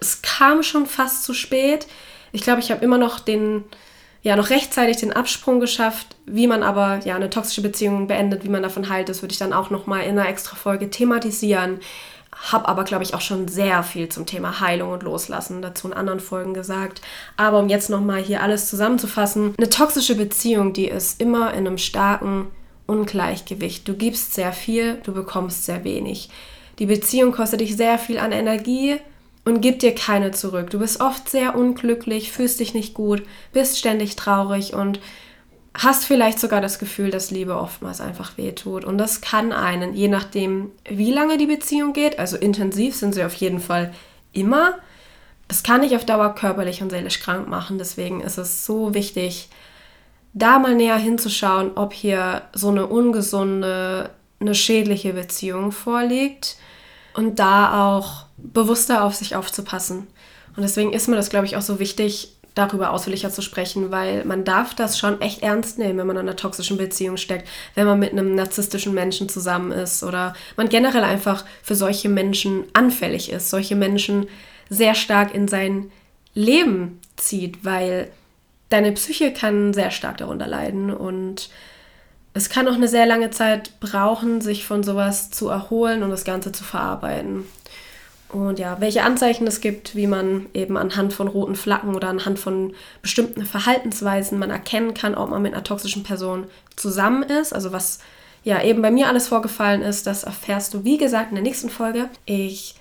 es 0.00 0.22
kam 0.22 0.62
schon 0.62 0.86
fast 0.86 1.24
zu 1.24 1.34
spät. 1.34 1.86
Ich 2.32 2.42
glaube, 2.42 2.60
ich 2.60 2.70
habe 2.70 2.84
immer 2.84 2.98
noch 2.98 3.18
den, 3.18 3.64
ja, 4.26 4.34
noch 4.34 4.50
rechtzeitig 4.50 4.96
den 4.96 5.12
Absprung 5.12 5.60
geschafft. 5.60 6.16
Wie 6.26 6.48
man 6.48 6.64
aber 6.64 6.98
ja 7.04 7.14
eine 7.14 7.30
toxische 7.30 7.62
Beziehung 7.62 8.08
beendet, 8.08 8.42
wie 8.42 8.48
man 8.48 8.64
davon 8.64 8.88
heilt, 8.88 9.08
das 9.08 9.22
würde 9.22 9.30
ich 9.30 9.38
dann 9.38 9.52
auch 9.52 9.70
nochmal 9.70 10.02
in 10.02 10.18
einer 10.18 10.28
extra 10.28 10.56
Folge 10.56 10.90
thematisieren. 10.90 11.78
Habe 12.32 12.66
aber, 12.66 12.82
glaube 12.82 13.04
ich, 13.04 13.14
auch 13.14 13.20
schon 13.20 13.46
sehr 13.46 13.84
viel 13.84 14.08
zum 14.08 14.26
Thema 14.26 14.58
Heilung 14.58 14.90
und 14.90 15.04
Loslassen 15.04 15.62
dazu 15.62 15.86
in 15.86 15.94
anderen 15.94 16.18
Folgen 16.18 16.54
gesagt. 16.54 17.02
Aber 17.36 17.60
um 17.60 17.68
jetzt 17.68 17.88
nochmal 17.88 18.20
hier 18.20 18.42
alles 18.42 18.68
zusammenzufassen, 18.68 19.54
eine 19.56 19.70
toxische 19.70 20.16
Beziehung, 20.16 20.72
die 20.72 20.88
ist 20.88 21.20
immer 21.20 21.54
in 21.54 21.64
einem 21.64 21.78
starken 21.78 22.48
Ungleichgewicht. 22.86 23.86
Du 23.86 23.94
gibst 23.94 24.34
sehr 24.34 24.52
viel, 24.52 24.96
du 25.04 25.14
bekommst 25.14 25.66
sehr 25.66 25.84
wenig. 25.84 26.30
Die 26.80 26.86
Beziehung 26.86 27.30
kostet 27.30 27.60
dich 27.60 27.76
sehr 27.76 27.96
viel 27.96 28.18
an 28.18 28.32
Energie 28.32 28.98
und 29.46 29.60
gibt 29.60 29.82
dir 29.82 29.94
keine 29.94 30.32
zurück. 30.32 30.70
Du 30.70 30.80
bist 30.80 31.00
oft 31.00 31.30
sehr 31.30 31.54
unglücklich, 31.54 32.32
fühlst 32.32 32.58
dich 32.58 32.74
nicht 32.74 32.94
gut, 32.94 33.22
bist 33.52 33.78
ständig 33.78 34.16
traurig 34.16 34.74
und 34.74 34.98
hast 35.72 36.04
vielleicht 36.04 36.40
sogar 36.40 36.60
das 36.60 36.80
Gefühl, 36.80 37.10
dass 37.10 37.30
Liebe 37.30 37.56
oftmals 37.56 38.00
einfach 38.00 38.36
wehtut. 38.36 38.84
Und 38.84 38.98
das 38.98 39.20
kann 39.20 39.52
einen, 39.52 39.94
je 39.94 40.08
nachdem, 40.08 40.72
wie 40.88 41.12
lange 41.12 41.38
die 41.38 41.46
Beziehung 41.46 41.92
geht, 41.92 42.18
also 42.18 42.36
intensiv 42.36 42.96
sind 42.96 43.14
sie 43.14 43.22
auf 43.22 43.34
jeden 43.34 43.60
Fall 43.60 43.94
immer, 44.32 44.74
das 45.46 45.62
kann 45.62 45.82
dich 45.82 45.94
auf 45.94 46.04
Dauer 46.04 46.34
körperlich 46.34 46.82
und 46.82 46.90
seelisch 46.90 47.20
krank 47.20 47.46
machen. 47.48 47.78
Deswegen 47.78 48.22
ist 48.22 48.38
es 48.38 48.66
so 48.66 48.94
wichtig, 48.94 49.48
da 50.32 50.58
mal 50.58 50.74
näher 50.74 50.98
hinzuschauen, 50.98 51.70
ob 51.76 51.92
hier 51.92 52.42
so 52.52 52.70
eine 52.70 52.88
ungesunde, 52.88 54.10
eine 54.40 54.56
schädliche 54.56 55.12
Beziehung 55.12 55.70
vorliegt 55.70 56.56
und 57.16 57.38
da 57.38 57.96
auch 57.96 58.26
bewusster 58.36 59.02
auf 59.04 59.14
sich 59.14 59.34
aufzupassen. 59.34 60.06
Und 60.56 60.62
deswegen 60.62 60.92
ist 60.92 61.08
mir 61.08 61.16
das, 61.16 61.30
glaube 61.30 61.46
ich, 61.46 61.56
auch 61.56 61.62
so 61.62 61.78
wichtig, 61.78 62.32
darüber 62.54 62.90
ausführlicher 62.90 63.30
zu 63.30 63.42
sprechen, 63.42 63.90
weil 63.90 64.24
man 64.24 64.44
darf 64.44 64.74
das 64.74 64.98
schon 64.98 65.20
echt 65.20 65.42
ernst 65.42 65.78
nehmen, 65.78 65.98
wenn 65.98 66.06
man 66.06 66.16
in 66.16 66.22
einer 66.22 66.36
toxischen 66.36 66.78
Beziehung 66.78 67.18
steckt, 67.18 67.46
wenn 67.74 67.86
man 67.86 67.98
mit 67.98 68.12
einem 68.12 68.34
narzisstischen 68.34 68.94
Menschen 68.94 69.28
zusammen 69.28 69.72
ist 69.72 70.02
oder 70.02 70.34
man 70.56 70.70
generell 70.70 71.04
einfach 71.04 71.44
für 71.62 71.74
solche 71.74 72.08
Menschen 72.08 72.64
anfällig 72.72 73.30
ist, 73.30 73.50
solche 73.50 73.76
Menschen 73.76 74.26
sehr 74.70 74.94
stark 74.94 75.34
in 75.34 75.48
sein 75.48 75.90
Leben 76.34 77.00
zieht, 77.16 77.62
weil 77.62 78.10
deine 78.70 78.92
Psyche 78.92 79.32
kann 79.34 79.74
sehr 79.74 79.90
stark 79.90 80.16
darunter 80.16 80.46
leiden 80.46 80.90
und 80.90 81.50
es 82.36 82.50
kann 82.50 82.68
auch 82.68 82.74
eine 82.74 82.88
sehr 82.88 83.06
lange 83.06 83.30
Zeit 83.30 83.80
brauchen, 83.80 84.42
sich 84.42 84.66
von 84.66 84.82
sowas 84.82 85.30
zu 85.30 85.48
erholen 85.48 86.02
und 86.02 86.10
das 86.10 86.24
Ganze 86.24 86.52
zu 86.52 86.64
verarbeiten. 86.64 87.44
Und 88.28 88.58
ja, 88.58 88.78
welche 88.80 89.04
Anzeichen 89.04 89.46
es 89.46 89.62
gibt, 89.62 89.96
wie 89.96 90.06
man 90.06 90.46
eben 90.52 90.76
anhand 90.76 91.14
von 91.14 91.28
roten 91.28 91.54
Flaggen 91.54 91.94
oder 91.94 92.08
anhand 92.08 92.38
von 92.38 92.74
bestimmten 93.00 93.46
Verhaltensweisen 93.46 94.38
man 94.38 94.50
erkennen 94.50 94.92
kann, 94.92 95.14
ob 95.14 95.30
man 95.30 95.40
mit 95.40 95.54
einer 95.54 95.64
toxischen 95.64 96.02
Person 96.02 96.44
zusammen 96.74 97.22
ist. 97.22 97.54
Also 97.54 97.72
was 97.72 98.00
ja 98.44 98.62
eben 98.62 98.82
bei 98.82 98.90
mir 98.90 99.08
alles 99.08 99.28
vorgefallen 99.28 99.80
ist, 99.80 100.06
das 100.06 100.24
erfährst 100.24 100.74
du, 100.74 100.84
wie 100.84 100.98
gesagt, 100.98 101.30
in 101.30 101.36
der 101.36 101.44
nächsten 101.44 101.70
Folge. 101.70 102.10
Ich 102.26 102.74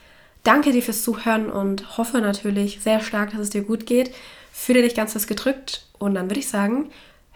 danke 0.44 0.74
dir 0.74 0.84
fürs 0.84 1.04
Zuhören 1.04 1.50
und 1.50 1.98
hoffe 1.98 2.20
natürlich 2.20 2.80
sehr 2.82 3.00
stark, 3.00 3.32
dass 3.32 3.40
es 3.40 3.50
dir 3.52 3.64
gut 3.64 3.86
geht. 3.86 4.14
Fühle 4.52 4.82
dich 4.82 4.96
ganz 4.96 5.14
fest 5.14 5.28
gedrückt 5.28 5.86
und 5.98 6.16
dann 6.16 6.30
würde 6.30 6.40
ich 6.40 6.50
sagen, 6.50 6.90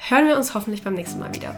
hören 0.07 0.27
wir 0.27 0.37
uns 0.37 0.53
hoffentlich 0.53 0.83
beim 0.83 0.93
nächsten 0.93 1.19
Mal 1.19 1.33
wieder. 1.33 1.55